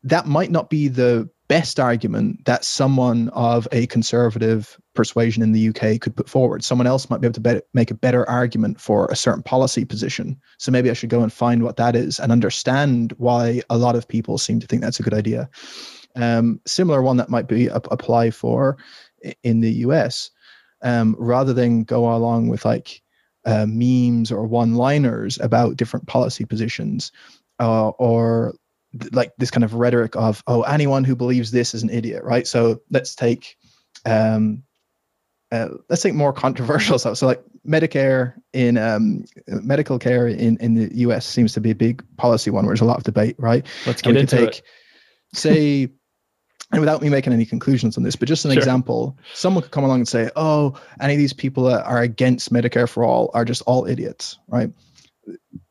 [0.03, 5.68] That might not be the best argument that someone of a conservative persuasion in the
[5.68, 6.62] UK could put forward.
[6.62, 9.85] Someone else might be able to be- make a better argument for a certain policy
[9.85, 10.40] position.
[10.59, 13.96] So maybe I should go and find what that is and understand why a lot
[13.96, 15.50] of people seem to think that's a good idea.
[16.14, 18.79] Um, similar one that might be apply for
[19.42, 20.31] in the US,
[20.83, 23.03] um, rather than go along with like
[23.45, 27.12] uh, memes or one-liners about different policy positions,
[27.59, 28.55] uh, or
[29.12, 32.47] like this kind of rhetoric of oh anyone who believes this is an idiot right?
[32.47, 33.57] So let's take
[34.05, 34.64] um
[35.53, 37.16] uh, let's take more controversial stuff.
[37.16, 41.75] So like medicare in um, medical care in in the us seems to be a
[41.75, 43.66] big policy one where there's a lot of debate right?
[43.87, 44.62] Let's get into take, it
[45.33, 45.88] say
[46.72, 48.59] and without me making any conclusions on this, but just an sure.
[48.59, 52.52] example, someone could come along and say, "Oh, any of these people that are against
[52.52, 54.70] Medicare for all are just all idiots," right?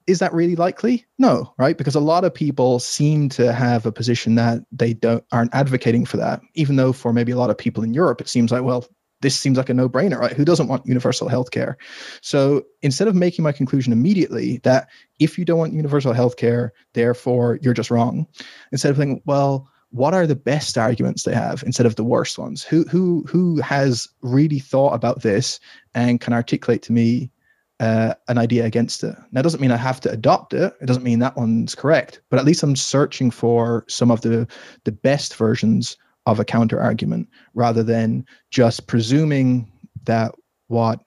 [0.09, 1.05] is that really likely?
[1.19, 1.77] No, right?
[1.77, 6.03] Because a lot of people seem to have a position that they don't aren't advocating
[6.05, 8.63] for that, even though for maybe a lot of people in Europe, it seems like,
[8.63, 8.87] well,
[9.21, 10.33] this seems like a no-brainer, right?
[10.33, 11.77] Who doesn't want universal health care?
[12.21, 14.87] So instead of making my conclusion immediately that
[15.19, 18.25] if you don't want universal health care, therefore you're just wrong,
[18.71, 22.37] instead of thinking, well, what are the best arguments they have instead of the worst
[22.37, 22.63] ones?
[22.63, 25.59] Who who who has really thought about this
[25.95, 27.31] and can articulate to me
[27.79, 29.15] uh, an idea against it.
[29.33, 30.73] It doesn't mean I have to adopt it.
[30.81, 34.47] It doesn't mean that one's correct, but at least I'm searching for some of the
[34.83, 39.71] the best versions of a counter argument rather than just presuming
[40.03, 40.35] that
[40.67, 40.99] what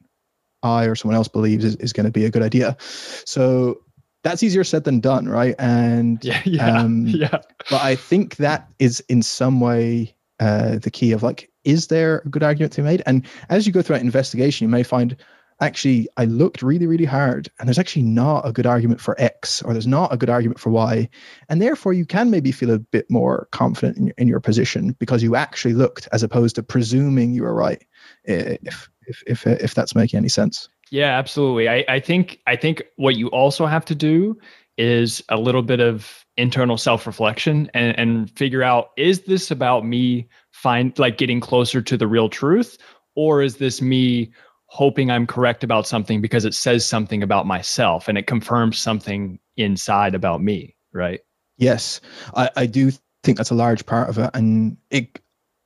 [0.63, 2.77] I or someone else believes is, is going to be a good idea.
[2.81, 3.83] So
[4.23, 5.55] that's easier said than done, right?
[5.59, 7.41] And yeah, yeah, um, yeah.
[7.71, 12.23] But I think that is in some way uh, the key of like, is there
[12.25, 13.03] a good argument to be made?
[13.07, 15.17] And as you go through that investigation, you may find
[15.61, 19.63] actually I looked really, really hard and there's actually not a good argument for X
[19.63, 21.09] or there's not a good argument for Y.
[21.49, 24.97] And therefore you can maybe feel a bit more confident in your, in your position
[24.99, 27.85] because you actually looked as opposed to presuming you were right.
[28.25, 30.69] If, if, if, if that's making any sense.
[30.93, 31.71] Yeah, absolutely.
[31.71, 34.39] I, I think, I think what you also have to do
[34.77, 40.29] is a little bit of internal self-reflection and, and figure out, is this about me
[40.51, 42.77] find like getting closer to the real truth?
[43.17, 44.33] Or is this me
[44.67, 49.39] hoping I'm correct about something because it says something about myself and it confirms something
[49.57, 51.21] inside about me, right?
[51.57, 52.03] Yes,
[52.37, 52.91] I, I do
[53.23, 55.21] think that's a large part of it, and it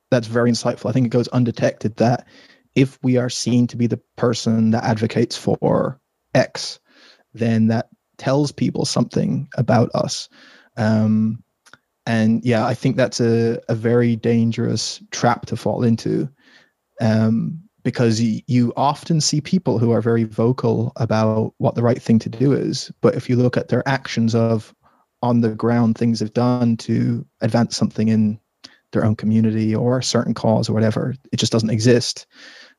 [0.09, 0.89] that's very insightful.
[0.89, 2.27] I think it goes undetected that
[2.77, 5.99] if we are seen to be the person that advocates for
[6.35, 6.79] X,
[7.33, 10.29] then that tells people something about us.
[10.77, 11.43] Um,
[12.05, 16.29] and yeah, I think that's a, a very dangerous trap to fall into.
[17.01, 22.01] Um, because you, you often see people who are very vocal about what the right
[22.01, 24.75] thing to do is but if you look at their actions of
[25.21, 28.37] on the ground things they've done to advance something in
[28.91, 32.27] their own community or a certain cause or whatever it just doesn't exist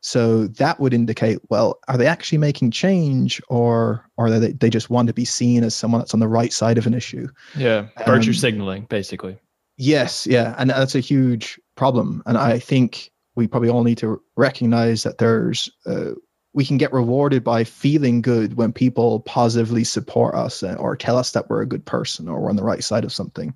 [0.01, 4.91] so that would indicate well are they actually making change or or they, they just
[4.91, 7.29] want to be seen as someone that's on the right side of an issue?
[7.57, 9.39] Yeah virtue um, signaling basically.
[9.77, 14.21] yes yeah and that's a huge problem and i think we probably all need to
[14.37, 16.11] recognize that there's uh,
[16.55, 21.17] we can get rewarded by feeling good when people positively support us uh, or tell
[21.17, 23.55] us that we're a good person or we're on the right side of something.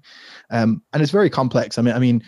[0.51, 1.79] Um, and it's very complex.
[1.79, 2.23] I mean i mean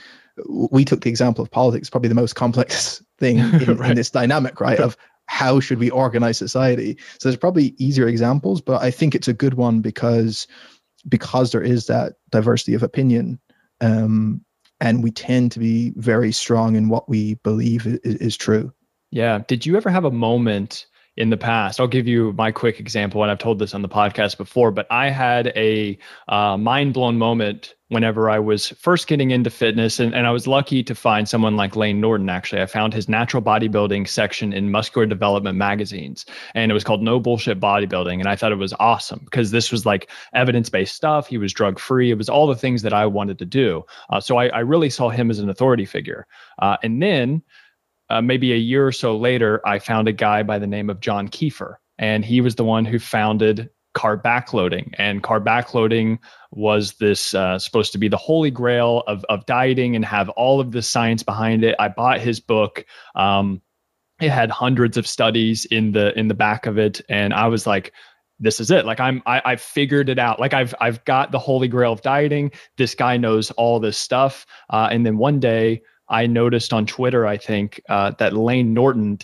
[0.49, 3.91] we took the example of politics probably the most complex thing in, right.
[3.91, 4.97] in this dynamic right of
[5.27, 9.33] how should we organize society so there's probably easier examples but i think it's a
[9.35, 10.47] good one because
[11.09, 13.39] because there is that diversity of opinion
[13.81, 14.45] um,
[14.81, 18.73] and we tend to be very strong in what we believe is, is true.
[19.11, 19.41] Yeah.
[19.47, 21.81] Did you ever have a moment in the past?
[21.81, 24.87] I'll give you my quick example, and I've told this on the podcast before, but
[24.91, 25.99] I had a
[26.29, 30.01] uh, mind blown moment whenever I was first getting into fitness.
[30.01, 32.61] And, and I was lucky to find someone like Layne Norton, actually.
[32.61, 37.21] I found his natural bodybuilding section in Muscular Development magazines, and it was called No
[37.21, 38.19] Bullshit Bodybuilding.
[38.19, 41.29] And I thought it was awesome because this was like evidence based stuff.
[41.29, 42.11] He was drug free.
[42.11, 43.85] It was all the things that I wanted to do.
[44.11, 46.27] Uh, so I, I, really saw him as an authority figure.
[46.59, 47.43] Uh, and then
[48.11, 51.01] uh, maybe a year or so later, I found a guy by the name of
[51.01, 51.77] John Kiefer.
[51.99, 54.93] And he was the one who founded carb backloading.
[54.99, 56.19] And carb backloading
[56.51, 60.61] was this uh, supposed to be the holy grail of, of dieting and have all
[60.61, 61.77] of the science behind it.
[61.79, 62.85] I bought his book.
[63.15, 63.63] Um,
[64.21, 67.67] it had hundreds of studies in the in the back of it, and I was
[67.67, 67.93] like,
[68.39, 68.85] this is it.
[68.85, 70.41] Like I'm, I, I've figured it out.
[70.41, 72.53] Like I've, I've got the holy grail of dieting.
[72.77, 74.47] This guy knows all this stuff.
[74.71, 79.19] Uh, and then one day I noticed on Twitter, I think uh, that Layne Norton,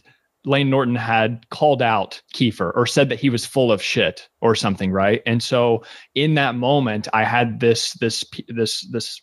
[0.45, 4.55] Layne Norton had called out Kiefer or said that he was full of shit or
[4.55, 5.23] something, right?
[5.27, 9.21] And so in that moment, I had this, this, this, this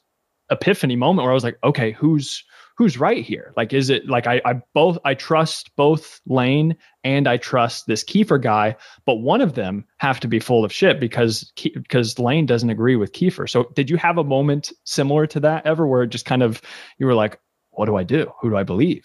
[0.50, 2.44] epiphany moment where I was like, okay, who's
[2.78, 3.54] who's right here?
[3.58, 8.04] Like, is it like I, I both I trust both Layne and I trust this
[8.04, 12.46] Kiefer guy, but one of them have to be full of shit because because Layne
[12.46, 13.50] doesn't agree with Kiefer.
[13.50, 16.62] So did you have a moment similar to that ever where it just kind of
[17.00, 17.40] you were like,
[17.78, 18.32] what do I do?
[18.42, 19.04] Who do I believe?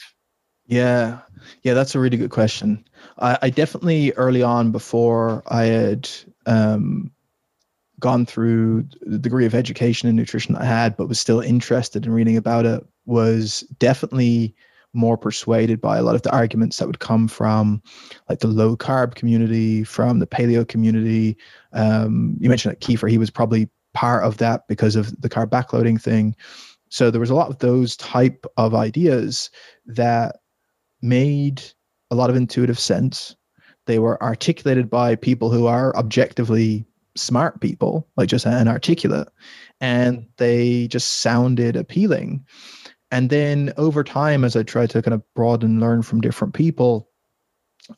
[0.67, 1.19] Yeah,
[1.63, 2.85] yeah, that's a really good question.
[3.19, 6.09] I, I definitely early on before I had
[6.47, 7.11] um,
[7.99, 12.13] gone through the degree of education and nutrition I had, but was still interested in
[12.13, 14.55] reading about it, was definitely
[14.95, 17.83] more persuaded by a lot of the arguments that would come from
[18.29, 21.37] like the low carb community, from the paleo community.
[21.73, 25.49] Um, you mentioned that Kiefer, he was probably part of that because of the carb
[25.49, 26.37] backloading thing.
[26.93, 29.49] So there was a lot of those type of ideas
[29.87, 30.41] that
[31.01, 31.63] made
[32.11, 33.35] a lot of intuitive sense.
[33.87, 36.85] They were articulated by people who are objectively
[37.17, 39.29] smart people, like just an articulate,
[39.81, 40.27] and mm-hmm.
[40.37, 42.45] they just sounded appealing.
[43.11, 46.53] And then over time, as I tried to kind of broaden and learn from different
[46.53, 47.09] people,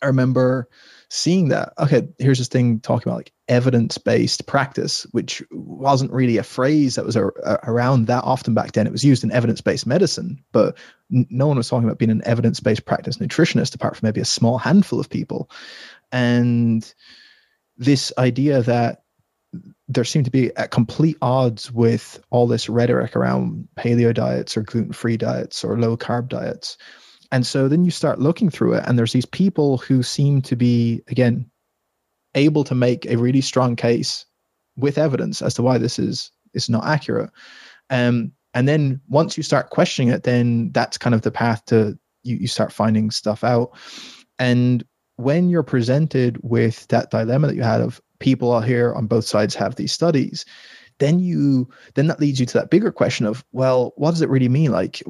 [0.02, 0.68] I remember
[1.14, 6.38] seeing that, okay, here's this thing talking about like evidence based practice, which wasn't really
[6.38, 8.88] a phrase that was a, a, around that often back then.
[8.88, 10.76] It was used in evidence based medicine, but
[11.12, 14.20] n- no one was talking about being an evidence based practice nutritionist apart from maybe
[14.20, 15.48] a small handful of people.
[16.10, 16.84] And
[17.76, 19.04] this idea that
[19.86, 24.62] there seemed to be at complete odds with all this rhetoric around paleo diets or
[24.62, 26.76] gluten-free diets or low carb diets
[27.34, 30.54] and so then you start looking through it and there's these people who seem to
[30.54, 31.50] be again
[32.36, 34.24] able to make a really strong case
[34.76, 37.30] with evidence as to why this is is not accurate.
[37.90, 41.98] Um, and then once you start questioning it then that's kind of the path to
[42.22, 43.76] you, you start finding stuff out.
[44.38, 44.84] And
[45.16, 49.24] when you're presented with that dilemma that you had of people out here on both
[49.24, 50.44] sides have these studies
[51.00, 54.28] then you then that leads you to that bigger question of well what does it
[54.28, 54.70] really mean?
[54.70, 55.02] Like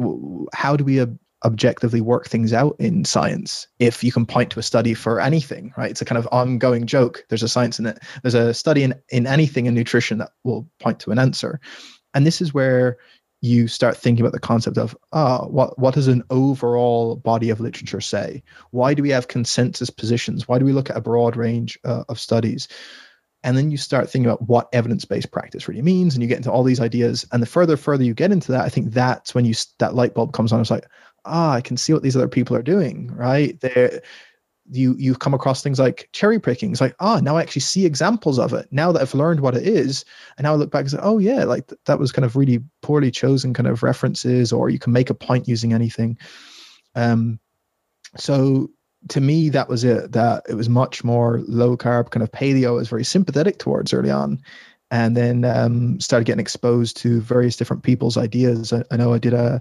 [0.55, 4.59] how do we ob- objectively work things out in science if you can point to
[4.59, 7.87] a study for anything right it's a kind of ongoing joke there's a science in
[7.87, 11.61] it there's a study in in anything in nutrition that will point to an answer
[12.15, 12.97] and this is where
[13.45, 17.61] you start thinking about the concept of ah, what what does an overall body of
[17.61, 18.43] literature say?
[18.71, 20.49] Why do we have consensus positions?
[20.49, 22.69] Why do we look at a broad range uh, of studies?
[23.43, 26.51] And then you start thinking about what evidence-based practice really means, and you get into
[26.51, 27.27] all these ideas.
[27.31, 30.15] And the further further you get into that, I think that's when you that light
[30.15, 30.63] bulb comes on.
[30.63, 30.87] It's like,
[31.25, 33.59] ah, I can see what these other people are doing, right?
[33.61, 34.03] They're
[34.71, 36.73] you you come across things like cherry picking.
[36.73, 38.67] It's like, ah, now I actually see examples of it.
[38.71, 40.05] Now that I've learned what it is,
[40.39, 42.37] and now I look back and say, oh yeah, like th- that was kind of
[42.37, 46.19] really poorly chosen kind of references, or you can make a point using anything.
[46.95, 47.41] Um,
[48.17, 48.71] so
[49.11, 50.13] to me, that was it.
[50.13, 52.69] That it was much more low carb, kind of paleo.
[52.69, 54.41] I was very sympathetic towards early on,
[54.91, 58.73] and then um, started getting exposed to various different people's ideas.
[58.73, 59.61] I, I know I did a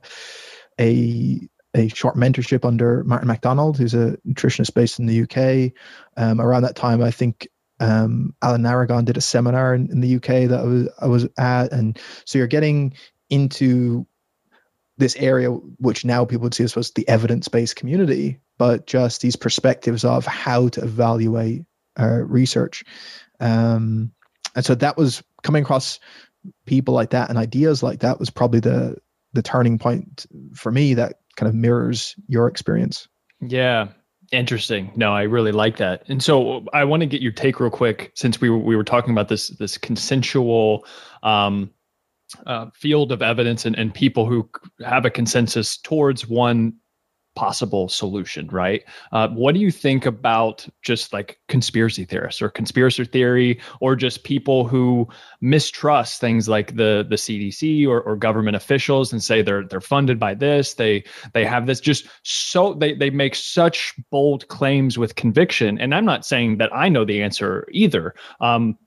[0.80, 1.42] a
[1.76, 5.74] a short mentorship under Martin MacDonald, who's a nutritionist based in the UK.
[6.16, 7.48] Um, around that time, I think
[7.80, 11.28] um, Alan Aragon did a seminar in, in, the UK that I was I was
[11.38, 12.94] at, and so you're getting
[13.30, 14.06] into
[14.98, 19.36] this area which now people would see as was the evidence-based community, but just these
[19.36, 21.64] perspectives of how to evaluate
[22.00, 22.84] uh, research.
[23.40, 24.12] Um,
[24.56, 26.00] and so that was coming across
[26.66, 28.98] people like that and ideas like that was probably the
[29.34, 33.08] the turning point for me that kind of mirrors your experience.
[33.42, 33.90] Yeah.
[34.32, 34.92] Interesting.
[34.96, 36.04] No, I really like that.
[36.08, 38.84] And so I want to get your take real quick since we were, we were
[38.84, 40.86] talking about this this consensual
[41.22, 41.70] um,
[42.48, 44.50] uh, field of evidence and, and people who
[44.84, 46.74] have a consensus towards one
[47.36, 48.84] possible solution, right?
[49.12, 54.24] Uh, what do you think about just like conspiracy theorists or conspiracy theory, or just
[54.24, 55.08] people who
[55.42, 60.20] mistrust things like the the CDC or, or government officials and say they're they're funded
[60.20, 61.04] by this, they
[61.34, 65.80] they have this just so they they make such bold claims with conviction.
[65.80, 68.14] And I'm not saying that I know the answer either.
[68.40, 68.78] Um,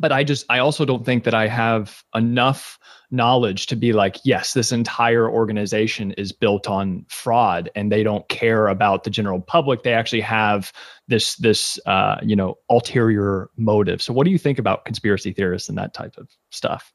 [0.00, 2.78] but I just I also don't think that I have enough
[3.10, 8.28] knowledge to be like, yes, this entire organization is built on fraud, and they don't
[8.28, 9.82] care about the general public.
[9.82, 10.72] They actually have
[11.08, 14.02] this this uh, you know ulterior motive.
[14.02, 16.92] So, what do you think about conspiracy theorists and that type of stuff?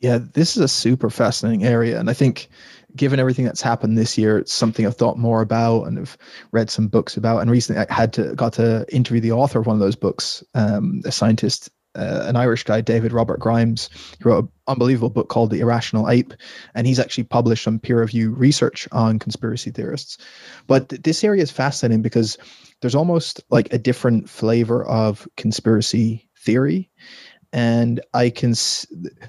[0.00, 2.48] Yeah, this is a super fascinating area, and I think
[2.96, 6.18] given everything that's happened this year, it's something I've thought more about and have
[6.52, 7.40] read some books about.
[7.40, 10.42] And recently, I had to got to interview the author of one of those books,
[10.54, 13.90] um, a scientist, uh, an Irish guy, David Robert Grimes.
[14.18, 16.34] He wrote an unbelievable book called The Irrational Ape,
[16.74, 20.18] and he's actually published some peer review research on conspiracy theorists.
[20.66, 22.38] But th- this area is fascinating because
[22.80, 26.90] there's almost like a different flavor of conspiracy theory
[27.52, 28.54] and I can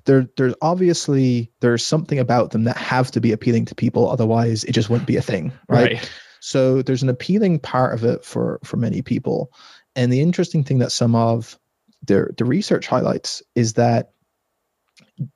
[0.06, 4.64] there there's obviously there's something about them that have to be appealing to people otherwise
[4.64, 5.94] it just wouldn't be a thing right?
[5.94, 9.52] right, so there's an appealing part of it for for many people
[9.96, 11.58] and the interesting thing that some of
[12.06, 14.12] the the research highlights is that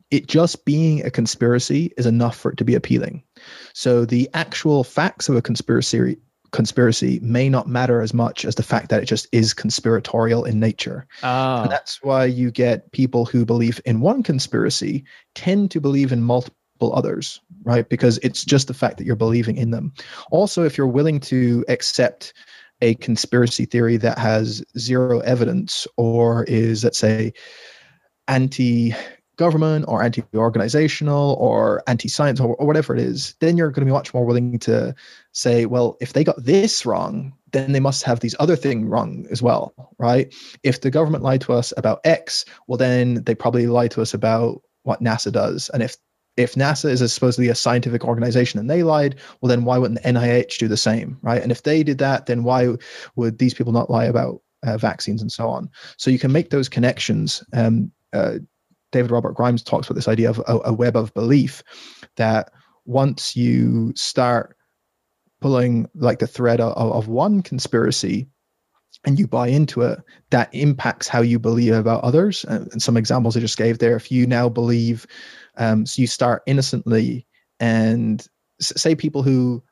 [0.10, 3.24] it just being a conspiracy is enough for it to be appealing
[3.74, 6.18] so the actual facts of a conspiracy
[6.56, 10.58] conspiracy may not matter as much as the fact that it just is conspiratorial in
[10.58, 11.06] nature.
[11.22, 11.64] Oh.
[11.64, 15.04] And that's why you get people who believe in one conspiracy
[15.34, 17.88] tend to believe in multiple others, right?
[17.88, 19.94] Because it's just the fact that you're believing in them.
[20.32, 22.34] Also, if you're willing to accept
[22.82, 27.34] a conspiracy theory that has zero evidence or is, let's say,
[28.28, 28.96] anti
[29.38, 33.92] government or anti-organizational or anti-science or, or, whatever it is then you're going to be
[33.92, 34.96] much more willing to
[35.34, 39.26] say well if they got this wrong then they must have these other things wrong
[39.30, 40.34] as well right?
[40.64, 44.14] If the government lied to us about x well then they probably lied to us
[44.14, 45.70] about what nasa does.
[45.70, 45.98] And if
[46.38, 50.02] if NASA is a, supposedly a scientific organization and they lied, well, then why wouldn't
[50.02, 51.42] the NIH do the same, right?
[51.42, 52.76] And if they did that, then why
[53.16, 55.70] would these people not lie about uh, vaccines and so on?
[55.98, 57.44] So you can make those connections.
[57.54, 58.40] Um, uh,
[58.92, 61.64] David Robert Grimes talks about this idea of a, a web of belief
[62.18, 62.52] that
[62.86, 64.56] once you start
[65.42, 68.28] pulling like the thread of, of one conspiracy
[69.06, 70.00] and you buy into it,
[70.32, 72.44] that impacts how you believe about others.
[72.44, 73.96] And, and some examples I just gave there.
[73.96, 75.06] If you now believe,
[75.58, 77.28] um, so you start innocently,
[77.60, 78.26] and
[78.60, 79.64] say people who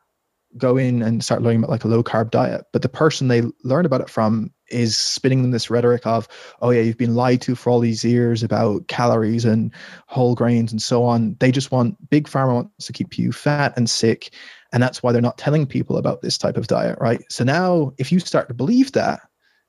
[0.58, 3.44] go in and start learning about like a low carb diet, but the person they
[3.64, 6.28] learn about it from is spinning them this rhetoric of,
[6.62, 9.72] oh yeah, you've been lied to for all these years about calories and
[10.08, 11.36] whole grains and so on.
[11.40, 14.34] They just want big pharma wants to keep you fat and sick.
[14.72, 17.22] And that's why they're not telling people about this type of diet, right?
[17.30, 19.22] So now if you start to believe that,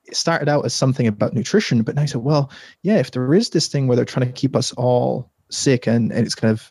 [0.07, 2.51] it started out as something about nutrition, but now you said, well,
[2.83, 6.13] yeah, if there is this thing where they're trying to keep us all sick and,
[6.13, 6.71] and it's kind of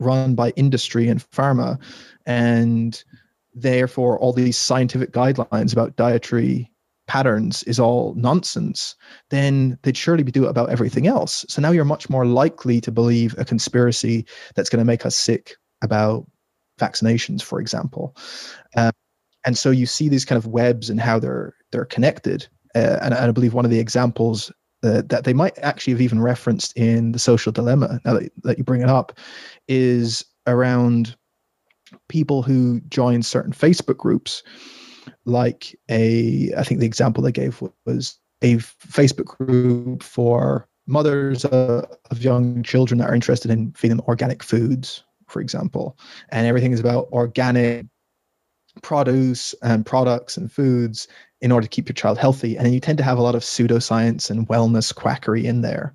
[0.00, 1.78] run by industry and pharma
[2.26, 3.02] and
[3.54, 6.70] therefore all these scientific guidelines about dietary
[7.06, 8.96] patterns is all nonsense,
[9.30, 11.44] then they'd surely be do it about everything else.
[11.48, 15.16] So now you're much more likely to believe a conspiracy that's going to make us
[15.16, 16.26] sick about
[16.80, 18.16] vaccinations, for example.
[18.76, 18.92] Um,
[19.44, 22.48] and so you see these kind of webs and how they're they're connected.
[22.74, 24.50] Uh, and, and, I believe one of the examples
[24.82, 28.58] uh, that they might actually have even referenced in the social dilemma, now that, that
[28.58, 29.18] you bring it up,
[29.68, 31.16] is around
[32.08, 34.42] people who join certain Facebook groups
[35.26, 41.84] like a i think the example they gave was a facebook group for mothers uh,
[42.10, 45.98] of young children that are interested in feeding organic foods for example.
[46.30, 47.86] And everything is about organic
[48.82, 51.08] produce and products and foods
[51.40, 52.56] in order to keep your child healthy.
[52.56, 55.94] And you tend to have a lot of pseudoscience and wellness quackery in there.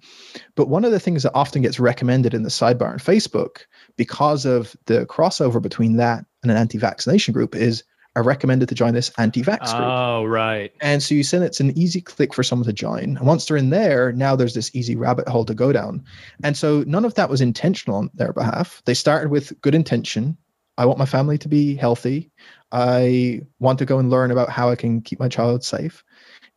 [0.56, 3.62] But one of the things that often gets recommended in the sidebar on Facebook,
[3.98, 7.84] because of the crossover between that and an anti vaccination group, is
[8.16, 9.88] are recommended to join this anti-vax group.
[9.88, 10.74] Oh, right.
[10.82, 13.18] And so you send it's an easy click for someone to join.
[13.18, 16.04] And once they're in there, now there's this easy rabbit hole to go down.
[16.44, 18.82] And so none of that was intentional on their behalf.
[18.86, 20.38] They started with good intention.
[20.78, 22.32] I want my family to be healthy.
[22.72, 26.04] I want to go and learn about how I can keep my child safe.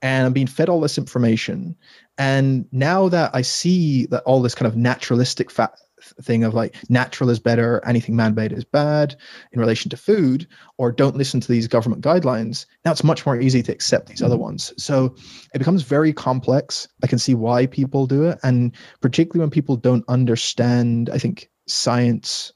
[0.00, 1.76] And I'm being fed all this information.
[2.18, 5.72] And now that I see that all this kind of naturalistic fa-
[6.20, 9.16] thing of like natural is better, anything man made is bad
[9.52, 13.40] in relation to food, or don't listen to these government guidelines, now it's much more
[13.40, 14.42] easy to accept these other mm-hmm.
[14.42, 14.74] ones.
[14.76, 15.14] So
[15.54, 16.88] it becomes very complex.
[17.02, 18.40] I can see why people do it.
[18.42, 22.52] And particularly when people don't understand, I think, science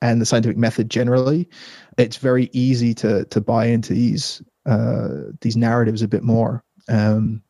[0.00, 1.48] and the scientific method generally,
[1.96, 5.08] it's very easy to to buy into these uh,
[5.40, 6.64] these narratives a bit more.
[6.88, 7.42] Um,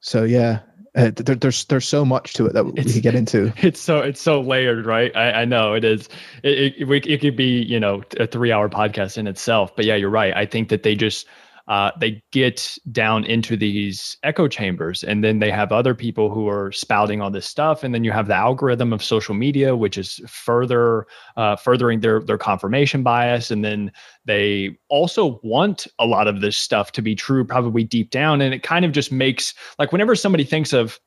[0.00, 0.60] so yeah,
[0.96, 3.52] uh, there, there's there's so much to it that it's, we could get into.
[3.62, 5.14] It's so it's so layered, right?
[5.14, 6.08] I, I know it is.
[6.42, 9.96] It, it, it could be you know a three hour podcast in itself, but yeah,
[9.96, 10.34] you're right.
[10.34, 11.26] I think that they just
[11.68, 16.48] uh, they get down into these echo chambers and then they have other people who
[16.48, 19.98] are spouting all this stuff and then you have the algorithm of social media which
[19.98, 21.06] is further
[21.36, 23.92] uh, furthering their their confirmation bias and then
[24.24, 28.54] they also want a lot of this stuff to be true probably deep down and
[28.54, 30.98] it kind of just makes like whenever somebody thinks of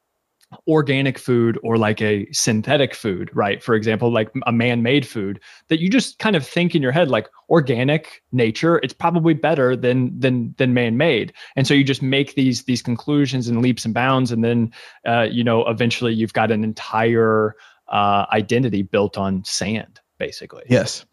[0.67, 3.63] organic food or like a synthetic food, right?
[3.63, 5.39] For example, like a man-made food
[5.69, 9.75] that you just kind of think in your head like organic nature, it's probably better
[9.75, 11.33] than than than man-made.
[11.55, 14.71] And so you just make these these conclusions and leaps and bounds and then
[15.05, 17.55] uh, you know eventually you've got an entire
[17.89, 20.61] uh, identity built on sand basically.
[20.69, 21.03] Yes.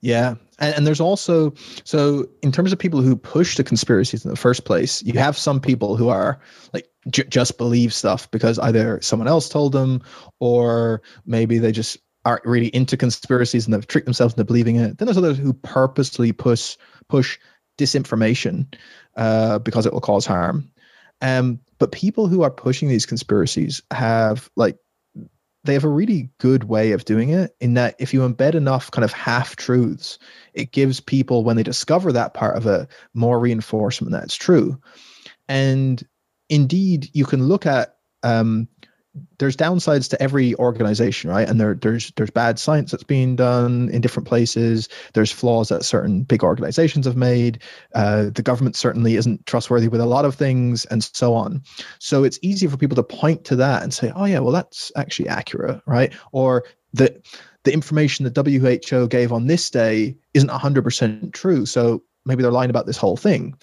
[0.00, 0.34] Yeah.
[0.58, 1.54] And, and, there's also,
[1.84, 5.38] so in terms of people who push the conspiracies in the first place, you have
[5.38, 6.40] some people who are
[6.72, 10.02] like, j- just believe stuff because either someone else told them
[10.40, 14.98] or maybe they just aren't really into conspiracies and they've tricked themselves into believing it.
[14.98, 16.76] Then there's others who purposely push,
[17.08, 17.38] push
[17.78, 18.74] disinformation
[19.16, 20.72] uh, because it will cause harm.
[21.20, 24.76] Um, but people who are pushing these conspiracies have like
[25.66, 28.90] they have a really good way of doing it in that if you embed enough
[28.90, 30.18] kind of half truths,
[30.54, 34.80] it gives people, when they discover that part of it, more reinforcement that it's true.
[35.48, 36.02] And
[36.48, 38.68] indeed, you can look at um,
[39.38, 41.48] there's downsides to every organization, right?
[41.48, 44.88] And there, there's there's bad science that's being done in different places.
[45.14, 47.62] There's flaws that certain big organizations have made.
[47.94, 51.62] Uh, the government certainly isn't trustworthy with a lot of things, and so on.
[51.98, 54.92] So it's easy for people to point to that and say, "Oh yeah, well that's
[54.96, 57.20] actually accurate, right?" Or the
[57.64, 61.66] the information the WHO gave on this day isn't 100% true.
[61.66, 63.56] So maybe they're lying about this whole thing.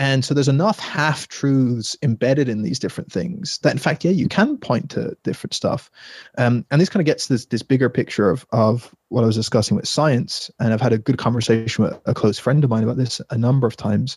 [0.00, 4.12] And so there's enough half truths embedded in these different things that, in fact, yeah,
[4.12, 5.90] you can point to different stuff.
[6.38, 9.36] Um, and this kind of gets this this bigger picture of of what I was
[9.36, 10.50] discussing with science.
[10.58, 13.36] And I've had a good conversation with a close friend of mine about this a
[13.36, 14.16] number of times.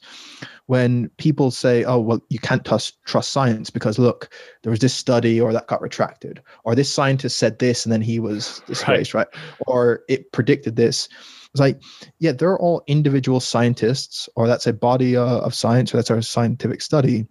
[0.68, 4.94] When people say, "Oh, well, you can't trust trust science because look, there was this
[4.94, 9.14] study or that got retracted, or this scientist said this and then he was disgraced,
[9.14, 9.28] right?
[9.34, 9.44] right?
[9.68, 11.10] Or it predicted this."
[11.54, 11.82] It's like,
[12.20, 16.22] yeah, they're all individual scientists, or that's a body uh, of science, or that's our
[16.22, 17.28] scientific study.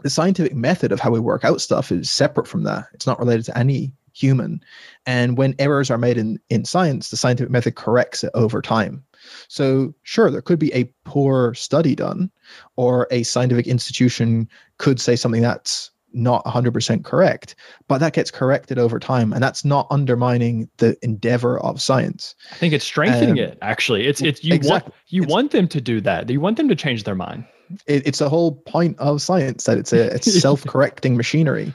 [0.00, 2.86] The scientific method of how we work out stuff is separate from that.
[2.94, 4.60] It's not related to any human.
[5.06, 9.04] And when errors are made in, in science, the scientific method corrects it over time.
[9.48, 12.32] So, sure, there could be a poor study done,
[12.76, 14.48] or a scientific institution
[14.78, 17.56] could say something that's not 100% correct
[17.88, 22.34] but that gets corrected over time and that's not undermining the endeavor of science.
[22.52, 24.06] I think it's strengthening um, it actually.
[24.06, 24.90] It's it's you exactly.
[24.90, 26.30] want you it's, want them to do that.
[26.30, 27.46] You want them to change their mind.
[27.86, 31.74] It, it's the whole point of science that it's a it's self-correcting machinery.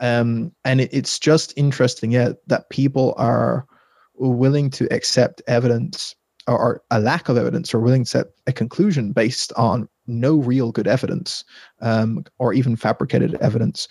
[0.00, 3.66] Um, and it, it's just interesting yeah that people are
[4.14, 6.14] willing to accept evidence
[6.46, 10.36] or, or a lack of evidence or willing to set a conclusion based on no
[10.36, 11.44] real good evidence
[11.80, 13.88] um, or even fabricated evidence.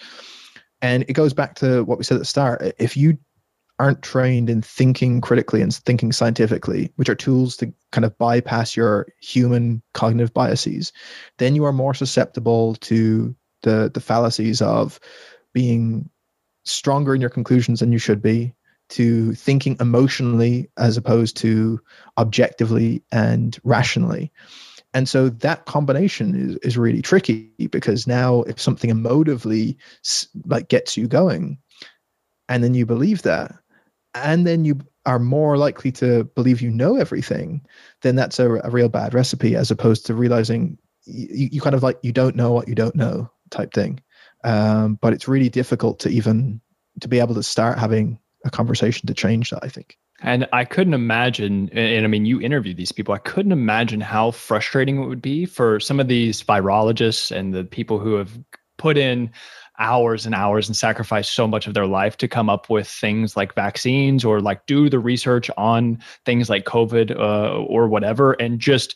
[0.81, 2.73] And it goes back to what we said at the start.
[2.79, 3.17] If you
[3.79, 8.75] aren't trained in thinking critically and thinking scientifically, which are tools to kind of bypass
[8.75, 10.93] your human cognitive biases,
[11.39, 14.99] then you are more susceptible to the the fallacies of
[15.53, 16.09] being
[16.63, 18.53] stronger in your conclusions than you should be,
[18.91, 21.79] to thinking emotionally as opposed to
[22.17, 24.31] objectively and rationally.
[24.93, 29.77] And so that combination is, is really tricky because now if something emotively
[30.45, 31.57] like gets you going
[32.49, 33.55] and then you believe that
[34.13, 37.61] and then you are more likely to believe you know everything,
[38.01, 41.83] then that's a, a real bad recipe as opposed to realizing you, you, kind of
[41.83, 43.99] like you don't know what you don't know type thing.
[44.43, 46.61] Um, but it's really difficult to even
[46.99, 49.97] to be able to start having a conversation to change that, I think.
[50.21, 53.13] And I couldn't imagine, and I mean, you interview these people.
[53.13, 57.63] I couldn't imagine how frustrating it would be for some of these virologists and the
[57.63, 58.37] people who have
[58.77, 59.31] put in
[59.79, 63.35] hours and hours and sacrificed so much of their life to come up with things
[63.35, 68.59] like vaccines or like do the research on things like COVID uh, or whatever, and
[68.59, 68.95] just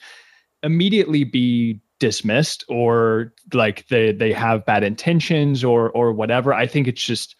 [0.62, 6.54] immediately be dismissed or like they they have bad intentions or or whatever.
[6.54, 7.36] I think it's just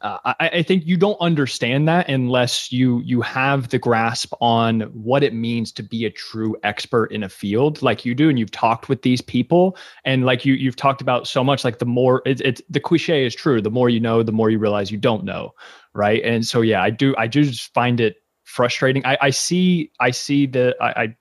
[0.00, 4.82] uh, I, I, think you don't understand that unless you you have the grasp on
[4.92, 8.38] what it means to be a true expert in a field like you do and
[8.38, 11.84] you've talked with these people and like you you've talked about so much like the
[11.84, 14.90] more it's it, the cliche is true the more you know the more you realize
[14.90, 15.52] you don't know
[15.92, 19.90] right and so yeah i do i do just find it frustrating i i see
[20.00, 21.16] i see the i, I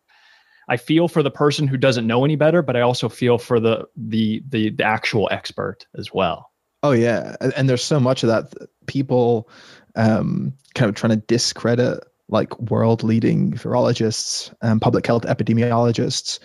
[0.70, 3.60] I feel for the person who doesn't know any better, but I also feel for
[3.60, 6.53] the the the, the actual expert as well.
[6.84, 8.54] Oh yeah, and there's so much of that
[8.86, 9.50] people
[9.96, 16.40] um, kind of trying to discredit like world leading virologists and public health epidemiologists,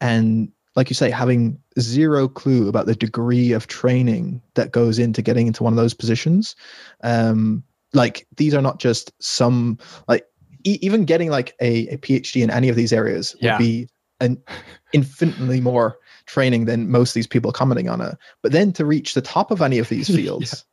[0.00, 5.20] and like you say, having zero clue about the degree of training that goes into
[5.20, 6.56] getting into one of those positions.
[7.02, 9.78] Um, like these are not just some
[10.08, 10.24] like
[10.64, 13.58] e- even getting like a, a PhD in any of these areas yeah.
[13.58, 13.88] would be
[14.20, 14.42] an
[14.92, 18.16] infinitely more training than most of these people commenting on it.
[18.42, 20.64] But then to reach the top of any of these fields,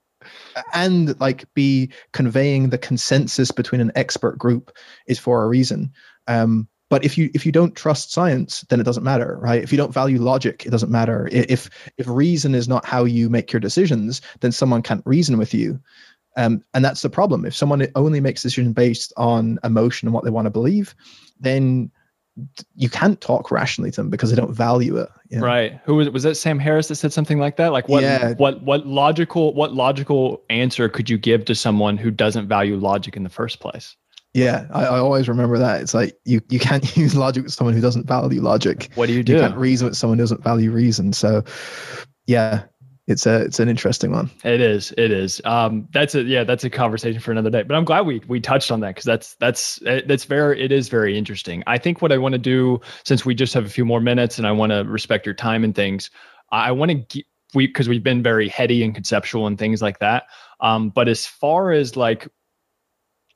[0.56, 0.64] yeah.
[0.74, 4.76] and like be conveying the consensus between an expert group
[5.08, 5.94] is for a reason
[6.28, 9.72] um, but if you if you don't trust science then it doesn't matter right if
[9.72, 13.54] you don't value logic it doesn't matter if if reason is not how you make
[13.54, 15.80] your decisions then someone can't reason with you
[16.36, 20.26] um, and that's the problem if someone only makes decisions based on emotion and what
[20.26, 20.96] they want to believe
[21.40, 21.92] then
[22.76, 25.10] you can't talk rationally to them because they don't value it.
[25.32, 25.46] Know?
[25.46, 25.80] Right.
[25.86, 26.14] Who was it?
[26.14, 27.72] Was that Sam Harris that said something like that?
[27.72, 28.34] Like what yeah.
[28.34, 33.16] what what logical what logical answer could you give to someone who doesn't value logic
[33.16, 33.96] in the first place?
[34.34, 35.82] Yeah, I, I always remember that.
[35.82, 38.90] It's like you you can't use logic with someone who doesn't value logic.
[38.96, 39.34] What do you do?
[39.34, 41.14] You can't reason with someone who doesn't value reason.
[41.14, 41.44] So
[42.26, 42.64] yeah,
[43.10, 44.30] it's a it's an interesting one.
[44.44, 44.94] It is.
[44.96, 45.42] It is.
[45.44, 47.64] Um, that's a yeah, that's a conversation for another day.
[47.64, 50.90] But I'm glad we we touched on that because that's that's that's very it is
[50.90, 51.64] very interesting.
[51.66, 54.38] I think what I want to do since we just have a few more minutes
[54.38, 56.12] and I want to respect your time and things,
[56.52, 57.24] I want to
[57.56, 60.26] we because we've been very heady and conceptual and things like that.
[60.60, 62.28] Um, but as far as like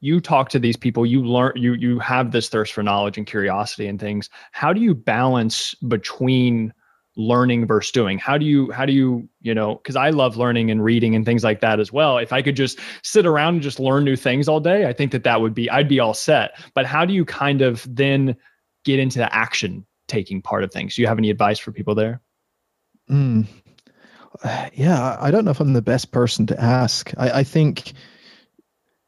[0.01, 3.25] you talk to these people you learn you you have this thirst for knowledge and
[3.25, 6.73] curiosity and things how do you balance between
[7.15, 8.17] learning versus doing?
[8.17, 11.25] How do you how do you you know because i love learning and reading and
[11.25, 12.17] things like that as well.
[12.17, 15.11] If i could just sit around and just learn new things all day i think
[15.11, 16.59] that that would be i'd be all set.
[16.73, 18.35] But how do you kind of then
[18.83, 20.95] get into the action taking part of things?
[20.95, 22.21] Do you have any advice for people there?
[23.09, 23.47] Mm.
[24.73, 27.11] yeah i don't know if i'm the best person to ask.
[27.17, 27.93] I, I think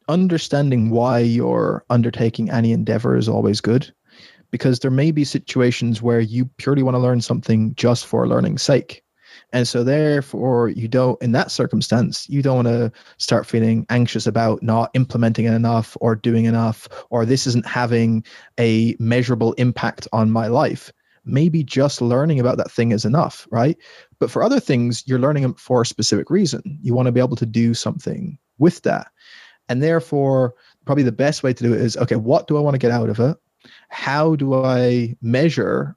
[0.07, 3.91] understanding why you're undertaking any endeavor is always good
[4.51, 8.61] because there may be situations where you purely want to learn something just for learning's
[8.61, 9.03] sake.
[9.51, 14.27] And so, therefore, you don't, in that circumstance, you don't want to start feeling anxious
[14.27, 18.25] about not implementing enough or doing enough, or this isn't having
[18.59, 20.91] a measurable impact on my life.
[21.23, 23.77] Maybe just learning about that thing is enough, right?
[24.19, 26.79] But for other things, you're learning them for a specific reason.
[26.81, 29.07] You want to be able to do something with that.
[29.67, 30.53] And therefore,
[30.85, 32.91] probably the best way to do it is okay, what do I want to get
[32.91, 33.37] out of it?
[33.89, 35.95] How do I measure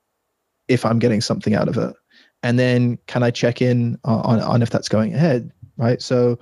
[0.69, 1.95] if I'm getting something out of it?
[2.43, 5.51] And then can I check in uh, on, on if that's going ahead?
[5.77, 6.01] Right.
[6.01, 6.39] So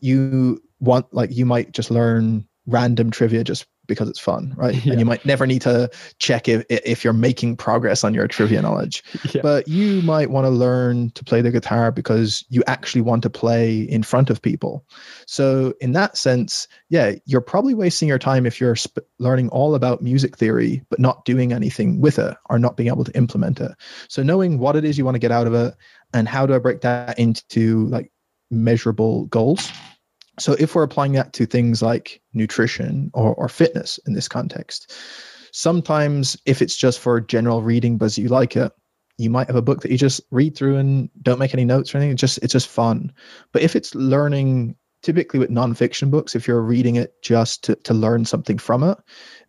[0.00, 4.74] you want, like, you might just learn random trivia just because it's fun, right?
[4.74, 4.92] Yeah.
[4.96, 8.62] And you might never need to check if if you're making progress on your trivia
[8.62, 9.02] knowledge.
[9.34, 9.42] Yeah.
[9.42, 13.30] But you might want to learn to play the guitar because you actually want to
[13.30, 14.86] play in front of people.
[15.26, 19.74] So in that sense, yeah, you're probably wasting your time if you're sp- learning all
[19.74, 23.60] about music theory but not doing anything with it or not being able to implement
[23.60, 23.72] it.
[24.08, 25.74] So knowing what it is you want to get out of it
[26.14, 28.10] and how do I break that into like
[28.50, 29.70] measurable goals
[30.38, 34.92] so if we're applying that to things like nutrition or, or fitness in this context,
[35.52, 38.72] sometimes if it's just for general reading because you like it,
[39.18, 41.94] you might have a book that you just read through and don't make any notes
[41.94, 42.12] or anything.
[42.12, 43.12] It's just it's just fun.
[43.52, 47.94] But if it's learning, typically with nonfiction books, if you're reading it just to, to
[47.94, 48.98] learn something from it,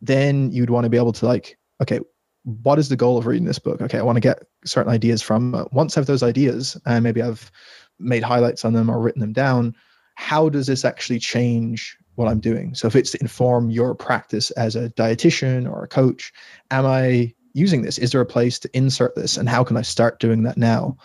[0.01, 1.99] then you'd want to be able to like, okay,
[2.43, 3.81] what is the goal of reading this book?
[3.81, 5.73] Okay, I want to get certain ideas from it.
[5.73, 7.51] Once I have those ideas and maybe I've
[7.99, 9.75] made highlights on them or written them down,
[10.19, 12.73] how does this actually change what I'm doing?
[12.73, 16.33] So if it's to inform your practice as a dietitian or a coach,
[16.71, 17.99] am I using this?
[17.99, 19.37] Is there a place to insert this?
[19.37, 20.97] And how can I start doing that now?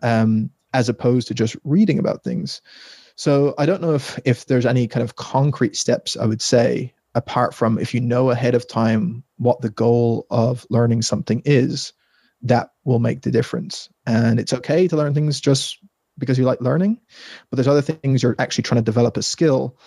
[0.00, 2.62] Um, as opposed to just reading about things.
[3.16, 6.94] So I don't know if if there's any kind of concrete steps I would say
[7.16, 11.94] apart from if you know ahead of time what the goal of learning something is,
[12.42, 13.88] that will make the difference.
[14.06, 15.78] And it's okay to learn things just
[16.18, 17.00] because you like learning,
[17.50, 19.78] but there's other things you're actually trying to develop a skill.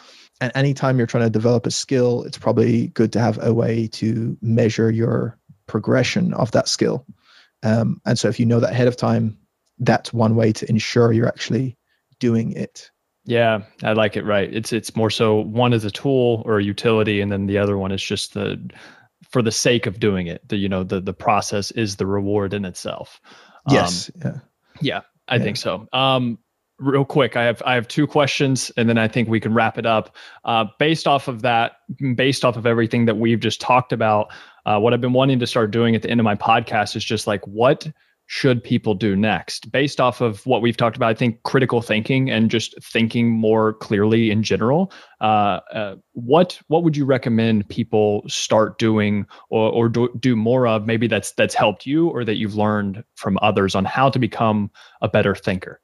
[0.42, 3.88] And anytime you're trying to develop a skill, it's probably good to have a way
[3.88, 7.06] to measure your progression of that skill.
[7.64, 9.38] Um, and so if you know that ahead of time,
[9.80, 11.78] that's one way to ensure you're actually
[12.20, 12.92] doing it.
[13.26, 14.24] Yeah, I like it.
[14.24, 14.54] Right.
[14.54, 17.78] It's it's more so one is a tool or a utility, and then the other
[17.78, 18.70] one is just the
[19.32, 20.48] for the sake of doing it.
[20.48, 23.20] The you know the the process is the reward in itself.
[23.68, 24.12] Yes.
[24.24, 24.40] Um, yeah.
[24.82, 25.02] Yeah.
[25.28, 25.44] I yeah.
[25.44, 25.88] think so.
[25.94, 26.40] Um,
[26.80, 29.78] real quick, I have I have two questions, and then I think we can wrap
[29.78, 30.16] it up.
[30.44, 31.74] Uh, based off of that,
[32.16, 34.32] based off of everything that we've just talked about,
[34.66, 37.04] uh, what I've been wanting to start doing at the end of my podcast is
[37.04, 37.88] just like what
[38.28, 39.72] should people do next?
[39.72, 43.74] Based off of what we've talked about i think critical thinking and just thinking more
[43.74, 49.90] clearly in general uh, uh, what what would you recommend people start doing or, or
[49.90, 53.76] do, do more of maybe that's that's helped you or that you've learned from others
[53.76, 54.72] on how to become
[55.02, 55.82] a better thinker?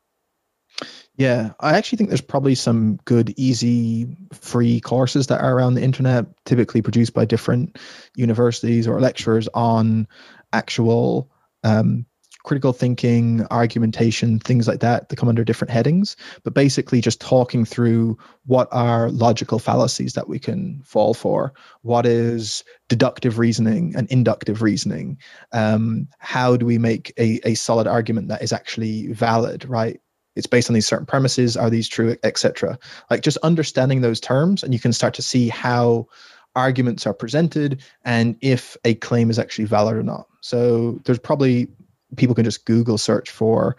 [1.15, 5.83] Yeah, I actually think there's probably some good, easy, free courses that are around the
[5.83, 7.77] internet, typically produced by different
[8.15, 10.07] universities or lecturers on
[10.53, 11.29] actual
[11.63, 12.05] um,
[12.43, 15.09] critical thinking, argumentation, things like that.
[15.09, 20.27] They come under different headings, but basically just talking through what are logical fallacies that
[20.27, 21.53] we can fall for.
[21.81, 25.17] What is deductive reasoning and inductive reasoning?
[25.51, 29.99] Um, how do we make a, a solid argument that is actually valid, right?
[30.35, 31.57] It's based on these certain premises.
[31.57, 32.79] Are these true, etc.
[33.09, 36.07] Like just understanding those terms, and you can start to see how
[36.55, 40.27] arguments are presented and if a claim is actually valid or not.
[40.41, 41.69] So there's probably
[42.15, 43.77] people can just Google search for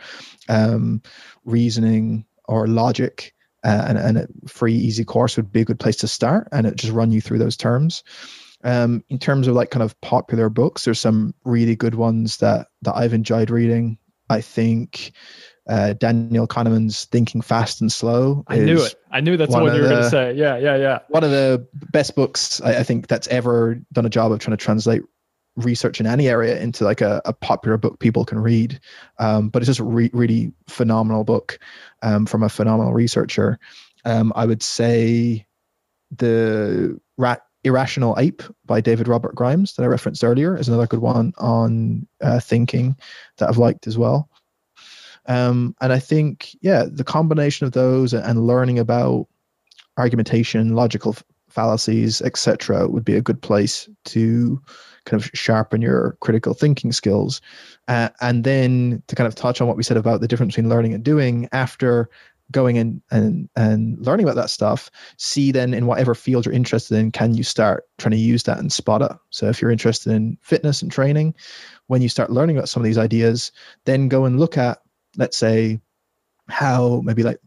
[0.49, 1.03] um,
[1.45, 5.97] reasoning or logic, uh, and, and a free, easy course would be a good place
[5.97, 8.03] to start, and it just run you through those terms.
[8.65, 12.69] Um, in terms of like kind of popular books, there's some really good ones that
[12.83, 13.99] that I've enjoyed reading.
[14.29, 15.13] I think
[15.69, 18.45] uh, Daniel Kahneman's Thinking Fast and Slow.
[18.49, 18.95] I knew it.
[19.11, 20.35] I knew that's what you were going to say.
[20.35, 20.99] Yeah, yeah, yeah.
[21.09, 24.57] One of the best books I, I, think that's ever done a job of trying
[24.57, 25.03] to translate
[25.57, 28.81] research in any area into like a, a popular book people can read.
[29.19, 31.59] Um, but it's just a re- really phenomenal book
[32.03, 33.59] um, from a phenomenal researcher.
[34.05, 35.47] Um, I would say
[36.11, 41.01] the Rat Irrational Ape by David Robert Grimes that I referenced earlier is another good
[41.01, 42.97] one on uh, thinking
[43.37, 44.29] that I've liked as well.
[45.27, 49.29] Um, and I think, yeah, the combination of those and learning about
[49.97, 51.15] argumentation, logical
[51.49, 54.61] fallacies, etc., would be a good place to
[55.05, 57.41] kind of sharpen your critical thinking skills.
[57.89, 60.71] Uh, and then to kind of touch on what we said about the difference between
[60.71, 62.09] learning and doing after
[62.51, 66.97] going in and and learning about that stuff see then in whatever field you're interested
[66.99, 70.13] in can you start trying to use that and spot it so if you're interested
[70.13, 71.35] in fitness and training
[71.87, 73.53] when you start learning about some of these ideas
[73.87, 74.79] then go and look at
[75.17, 75.81] let's say
[76.49, 77.41] how maybe like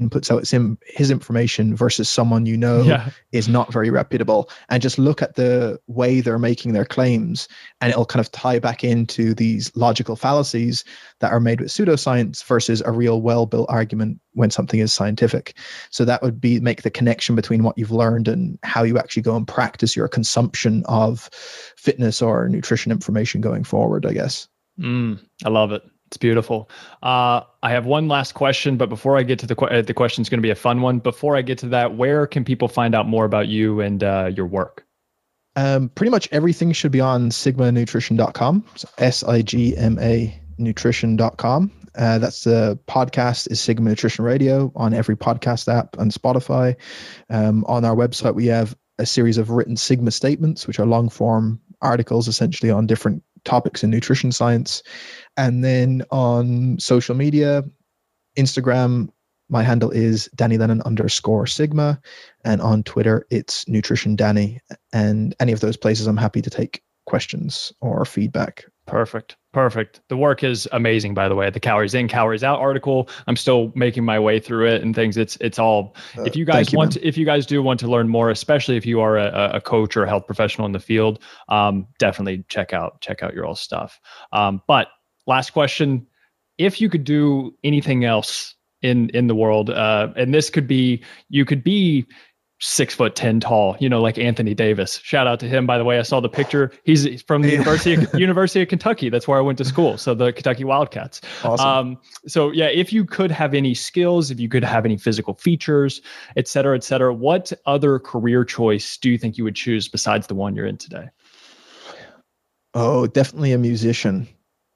[0.00, 0.54] Layne puts out his,
[0.86, 3.10] his information versus someone you know yeah.
[3.32, 4.50] is not very reputable.
[4.68, 7.48] And just look at the way they're making their claims
[7.80, 10.84] and it'll kind of tie back into these logical fallacies
[11.20, 15.56] that are made with pseudoscience versus a real well-built argument when something is scientific.
[15.90, 19.22] So that would be make the connection between what you've learned and how you actually
[19.22, 21.28] go and practice your consumption of
[21.76, 24.48] fitness or nutrition information going forward i guess.
[24.78, 26.68] Mm, i love it it's beautiful.
[27.04, 30.28] Uh, I have one last question, but before I get to the the question, is
[30.28, 30.98] going to be a fun one.
[30.98, 34.28] Before I get to that, where can people find out more about you and uh,
[34.34, 34.84] your work?
[35.54, 38.64] Um, pretty much everything should be on sigmanutrition.com.
[38.74, 41.70] So S I G M A nutrition.com.
[41.94, 46.74] Uh, that's the podcast is Sigma Nutrition Radio on every podcast app and Spotify.
[47.28, 51.08] Um, on our website, we have a series of written Sigma statements, which are long
[51.08, 54.82] form articles essentially on different topics in nutrition science.
[55.36, 57.64] And then on social media,
[58.36, 59.08] Instagram,
[59.48, 62.00] my handle is Danny Lennon underscore Sigma.
[62.44, 64.60] And on Twitter, it's Nutrition Danny.
[64.92, 68.66] And any of those places, I'm happy to take questions or feedback.
[68.90, 69.36] Perfect.
[69.52, 70.00] Perfect.
[70.08, 71.48] The work is amazing, by the way.
[71.48, 73.08] The calories in, calories out article.
[73.26, 75.16] I'm still making my way through it and things.
[75.16, 75.96] It's it's all.
[76.18, 78.30] Uh, if you guys you, want, to, if you guys do want to learn more,
[78.30, 81.86] especially if you are a, a coach or a health professional in the field, um,
[81.98, 84.00] definitely check out check out your all stuff.
[84.32, 84.88] Um, but
[85.26, 86.06] last question:
[86.58, 91.02] If you could do anything else in in the world, uh, and this could be
[91.28, 92.06] you could be
[92.60, 95.00] six foot ten tall, you know, like Anthony Davis.
[95.02, 95.98] Shout out to him, by the way.
[95.98, 96.70] I saw the picture.
[96.84, 99.08] He's from the University of, University of Kentucky.
[99.08, 99.96] That's where I went to school.
[99.96, 101.20] So the Kentucky Wildcats.
[101.42, 101.66] Awesome.
[101.66, 105.34] Um, so yeah, if you could have any skills, if you could have any physical
[105.34, 106.02] features,
[106.36, 110.26] et cetera, et cetera, what other career choice do you think you would choose besides
[110.26, 111.08] the one you're in today?
[112.74, 114.28] Oh, definitely a musician.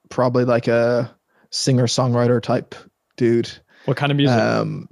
[0.09, 1.14] Probably like a
[1.51, 2.74] singer songwriter type
[3.16, 3.51] dude.
[3.85, 4.39] What kind of music?
[4.39, 4.89] Um,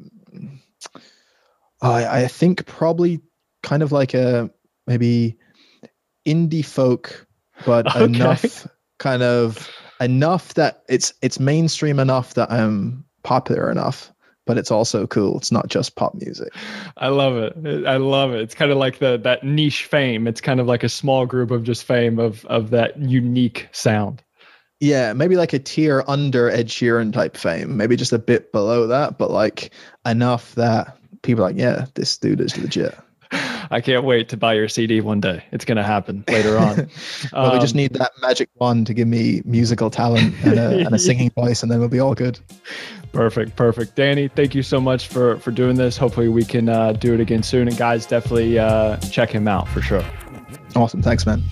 [1.82, 3.20] I, I think probably
[3.62, 4.50] kind of like a
[4.86, 5.36] maybe
[6.26, 7.26] indie folk,
[7.66, 8.04] but okay.
[8.04, 8.66] enough
[8.98, 9.68] kind of
[10.00, 14.12] enough that it's it's mainstream enough that I'm popular enough,
[14.46, 15.38] but it's also cool.
[15.38, 16.52] It's not just pop music.
[16.96, 17.86] I love it.
[17.86, 18.40] I love it.
[18.40, 20.26] It's kind of like the that niche fame.
[20.26, 24.22] It's kind of like a small group of just fame of of that unique sound.
[24.80, 28.88] Yeah, maybe like a tier under Ed Sheeran type fame, maybe just a bit below
[28.88, 29.72] that, but like
[30.04, 32.96] enough that people are like, yeah, this dude is legit.
[33.70, 35.42] I can't wait to buy your CD one day.
[35.52, 36.76] It's going to happen later on.
[37.32, 40.58] well, um, we just um, need that magic wand to give me musical talent and
[40.58, 42.38] a, and a singing voice, and then we'll be all good.
[43.12, 43.96] Perfect, perfect.
[43.96, 45.96] Danny, thank you so much for for doing this.
[45.96, 47.68] Hopefully, we can uh, do it again soon.
[47.68, 50.04] And guys, definitely uh, check him out for sure.
[50.74, 51.02] Awesome.
[51.02, 51.42] Thanks, man.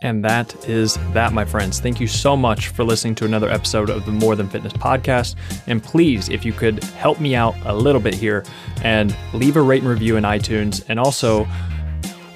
[0.00, 1.80] And that is that, my friends.
[1.80, 5.34] Thank you so much for listening to another episode of the More Than Fitness podcast.
[5.66, 8.44] And please, if you could help me out a little bit here
[8.84, 11.48] and leave a rate and review in iTunes and also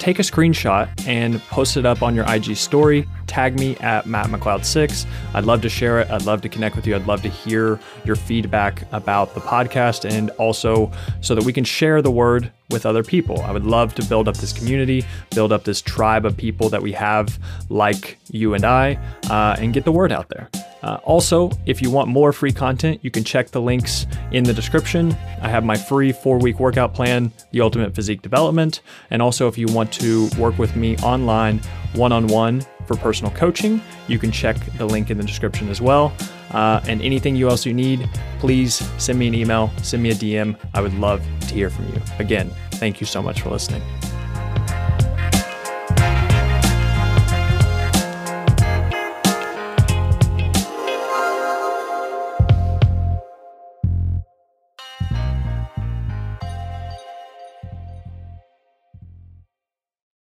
[0.03, 3.07] take a screenshot and post it up on your IG story.
[3.29, 5.07] Tag me at Matt McLeod6.
[5.33, 6.11] I'd love to share it.
[6.11, 6.97] I'd love to connect with you.
[6.97, 10.91] I'd love to hear your feedback about the podcast and also
[11.21, 13.43] so that we can share the word with other people.
[13.43, 15.05] I would love to build up this community,
[15.37, 17.39] build up this tribe of people that we have
[17.69, 18.99] like you and I,
[19.31, 20.51] uh, and get the word out there.
[20.83, 24.53] Uh, also, if you want more free content, you can check the links in the
[24.53, 25.17] description.
[25.41, 28.81] I have my free four week workout plan, The Ultimate Physique Development.
[29.11, 31.61] And also, if you want to work with me online
[31.95, 35.81] one on one for personal coaching, you can check the link in the description as
[35.81, 36.13] well.
[36.51, 38.09] Uh, and anything you else you need,
[38.39, 40.57] please send me an email, send me a DM.
[40.75, 42.03] I would love to hear from you.
[42.19, 43.83] Again, thank you so much for listening.